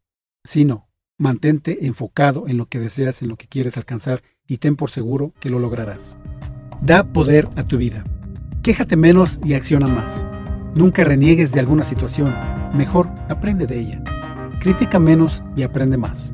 sino 0.44 0.88
mantente 1.18 1.86
enfocado 1.86 2.48
en 2.48 2.56
lo 2.56 2.66
que 2.66 2.78
deseas, 2.78 3.20
en 3.20 3.28
lo 3.28 3.36
que 3.36 3.46
quieres 3.46 3.76
alcanzar 3.76 4.22
y 4.46 4.58
ten 4.58 4.76
por 4.76 4.90
seguro 4.90 5.34
que 5.40 5.50
lo 5.50 5.58
lograrás. 5.58 6.18
Da 6.80 7.12
poder 7.12 7.48
a 7.56 7.64
tu 7.64 7.76
vida. 7.76 8.04
Quéjate 8.62 8.96
menos 8.96 9.38
y 9.44 9.54
acciona 9.54 9.86
más. 9.86 10.26
Nunca 10.74 11.04
reniegues 11.04 11.52
de 11.52 11.60
alguna 11.60 11.82
situación, 11.82 12.34
mejor 12.74 13.08
aprende 13.28 13.66
de 13.66 13.78
ella. 13.80 14.02
Critica 14.60 14.98
menos 14.98 15.42
y 15.56 15.62
aprende 15.62 15.96
más. 15.96 16.32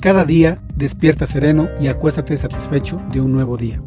Cada 0.00 0.24
día 0.24 0.62
despierta 0.76 1.26
sereno 1.26 1.68
y 1.80 1.88
acuéstate 1.88 2.36
satisfecho 2.36 3.00
de 3.12 3.20
un 3.20 3.32
nuevo 3.32 3.56
día. 3.56 3.82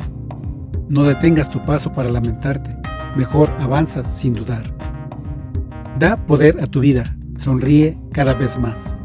No 0.87 1.03
detengas 1.03 1.49
tu 1.49 1.61
paso 1.63 1.91
para 1.91 2.09
lamentarte, 2.09 2.69
mejor 3.15 3.49
avanzas 3.59 4.11
sin 4.11 4.33
dudar. 4.33 4.63
Da 5.97 6.17
poder 6.17 6.59
a 6.61 6.67
tu 6.67 6.81
vida, 6.81 7.03
sonríe 7.37 7.97
cada 8.11 8.33
vez 8.33 8.59
más. 8.59 8.95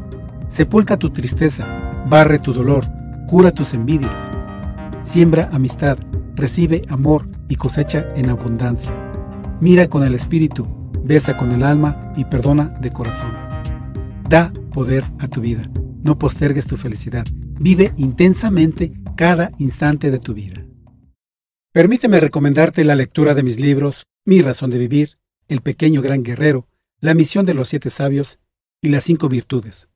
Sepulta 0.47 0.97
tu 0.97 1.09
tristeza, 1.09 1.65
barre 2.07 2.39
tu 2.39 2.53
dolor, 2.53 2.83
cura 3.27 3.51
tus 3.51 3.73
envidias. 3.73 4.29
Siembra 5.03 5.49
amistad, 5.51 5.97
recibe 6.35 6.83
amor 6.89 7.27
y 7.47 7.55
cosecha 7.55 8.07
en 8.15 8.29
abundancia. 8.29 8.91
Mira 9.61 9.87
con 9.87 10.03
el 10.03 10.15
espíritu, 10.15 10.67
besa 11.03 11.37
con 11.37 11.51
el 11.51 11.63
alma 11.63 12.13
y 12.15 12.25
perdona 12.25 12.69
de 12.81 12.91
corazón. 12.91 13.31
Da 14.29 14.51
poder 14.73 15.03
a 15.19 15.27
tu 15.27 15.41
vida. 15.41 15.63
No 16.01 16.17
postergues 16.17 16.67
tu 16.67 16.77
felicidad. 16.77 17.25
Vive 17.59 17.93
intensamente 17.97 18.93
cada 19.17 19.51
instante 19.57 20.11
de 20.11 20.19
tu 20.19 20.33
vida. 20.33 20.65
Permíteme 21.73 22.19
recomendarte 22.19 22.83
la 22.83 22.95
lectura 22.95 23.33
de 23.33 23.43
mis 23.43 23.59
libros 23.59 24.05
Mi 24.25 24.41
razón 24.41 24.69
de 24.69 24.77
vivir, 24.77 25.19
El 25.47 25.61
pequeño 25.61 26.01
gran 26.01 26.23
guerrero, 26.23 26.67
La 26.99 27.13
misión 27.13 27.45
de 27.45 27.53
los 27.53 27.69
siete 27.69 27.89
sabios 27.89 28.39
y 28.81 28.89
las 28.89 29.03
cinco 29.03 29.29
virtudes. 29.29 29.89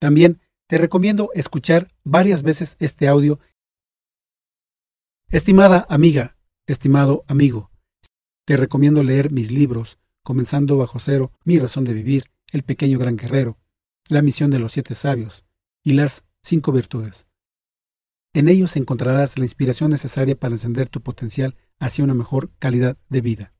También 0.00 0.40
te 0.66 0.78
recomiendo 0.78 1.30
escuchar 1.34 1.88
varias 2.04 2.42
veces 2.42 2.76
este 2.80 3.08
audio. 3.08 3.38
Estimada 5.30 5.86
amiga, 5.88 6.36
estimado 6.66 7.24
amigo, 7.26 7.70
te 8.44 8.56
recomiendo 8.56 9.02
leer 9.02 9.32
mis 9.32 9.50
libros, 9.50 9.98
comenzando 10.24 10.76
bajo 10.76 10.98
cero, 10.98 11.30
Mi 11.44 11.60
razón 11.60 11.84
de 11.84 11.92
vivir, 11.92 12.24
El 12.50 12.64
pequeño 12.64 12.98
gran 12.98 13.16
guerrero, 13.16 13.58
La 14.08 14.22
misión 14.22 14.50
de 14.50 14.58
los 14.58 14.72
siete 14.72 14.96
sabios 14.96 15.44
y 15.84 15.92
las 15.92 16.24
cinco 16.42 16.72
virtudes. 16.72 17.28
En 18.32 18.48
ellos 18.48 18.76
encontrarás 18.76 19.38
la 19.38 19.44
inspiración 19.44 19.92
necesaria 19.92 20.34
para 20.34 20.54
encender 20.54 20.88
tu 20.88 21.00
potencial 21.00 21.56
hacia 21.78 22.02
una 22.02 22.14
mejor 22.14 22.50
calidad 22.58 22.98
de 23.08 23.20
vida. 23.20 23.52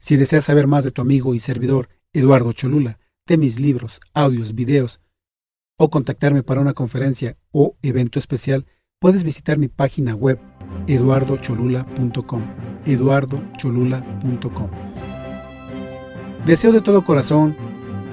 Si 0.00 0.16
deseas 0.16 0.44
saber 0.44 0.66
más 0.66 0.82
de 0.82 0.90
tu 0.90 1.02
amigo 1.02 1.34
y 1.34 1.38
servidor 1.38 1.88
Eduardo 2.12 2.52
Cholula, 2.52 2.98
de 3.26 3.36
mis 3.36 3.60
libros, 3.60 4.00
audios, 4.12 4.54
videos, 4.54 5.00
o 5.78 5.90
contactarme 5.90 6.42
para 6.42 6.60
una 6.60 6.72
conferencia 6.72 7.36
o 7.52 7.76
evento 7.82 8.18
especial, 8.18 8.66
puedes 8.98 9.24
visitar 9.24 9.58
mi 9.58 9.68
página 9.68 10.14
web 10.14 10.38
eduardocholula.com. 10.86 12.42
eduardocholula.com. 12.86 14.70
Deseo 16.46 16.70
de 16.70 16.80
todo 16.80 17.04
corazón 17.04 17.56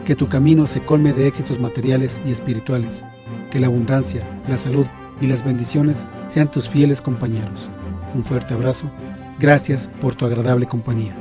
que 0.07 0.15
tu 0.15 0.27
camino 0.27 0.65
se 0.65 0.81
colme 0.81 1.13
de 1.13 1.27
éxitos 1.27 1.59
materiales 1.59 2.19
y 2.25 2.31
espirituales, 2.31 3.05
que 3.51 3.59
la 3.59 3.67
abundancia, 3.67 4.23
la 4.49 4.57
salud 4.57 4.87
y 5.21 5.27
las 5.27 5.45
bendiciones 5.45 6.07
sean 6.25 6.49
tus 6.49 6.67
fieles 6.67 6.99
compañeros. 6.99 7.69
Un 8.15 8.25
fuerte 8.25 8.55
abrazo. 8.55 8.89
Gracias 9.37 9.87
por 10.01 10.15
tu 10.15 10.25
agradable 10.25 10.65
compañía. 10.65 11.13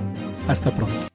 Hasta 0.48 0.74
pronto. 0.74 1.11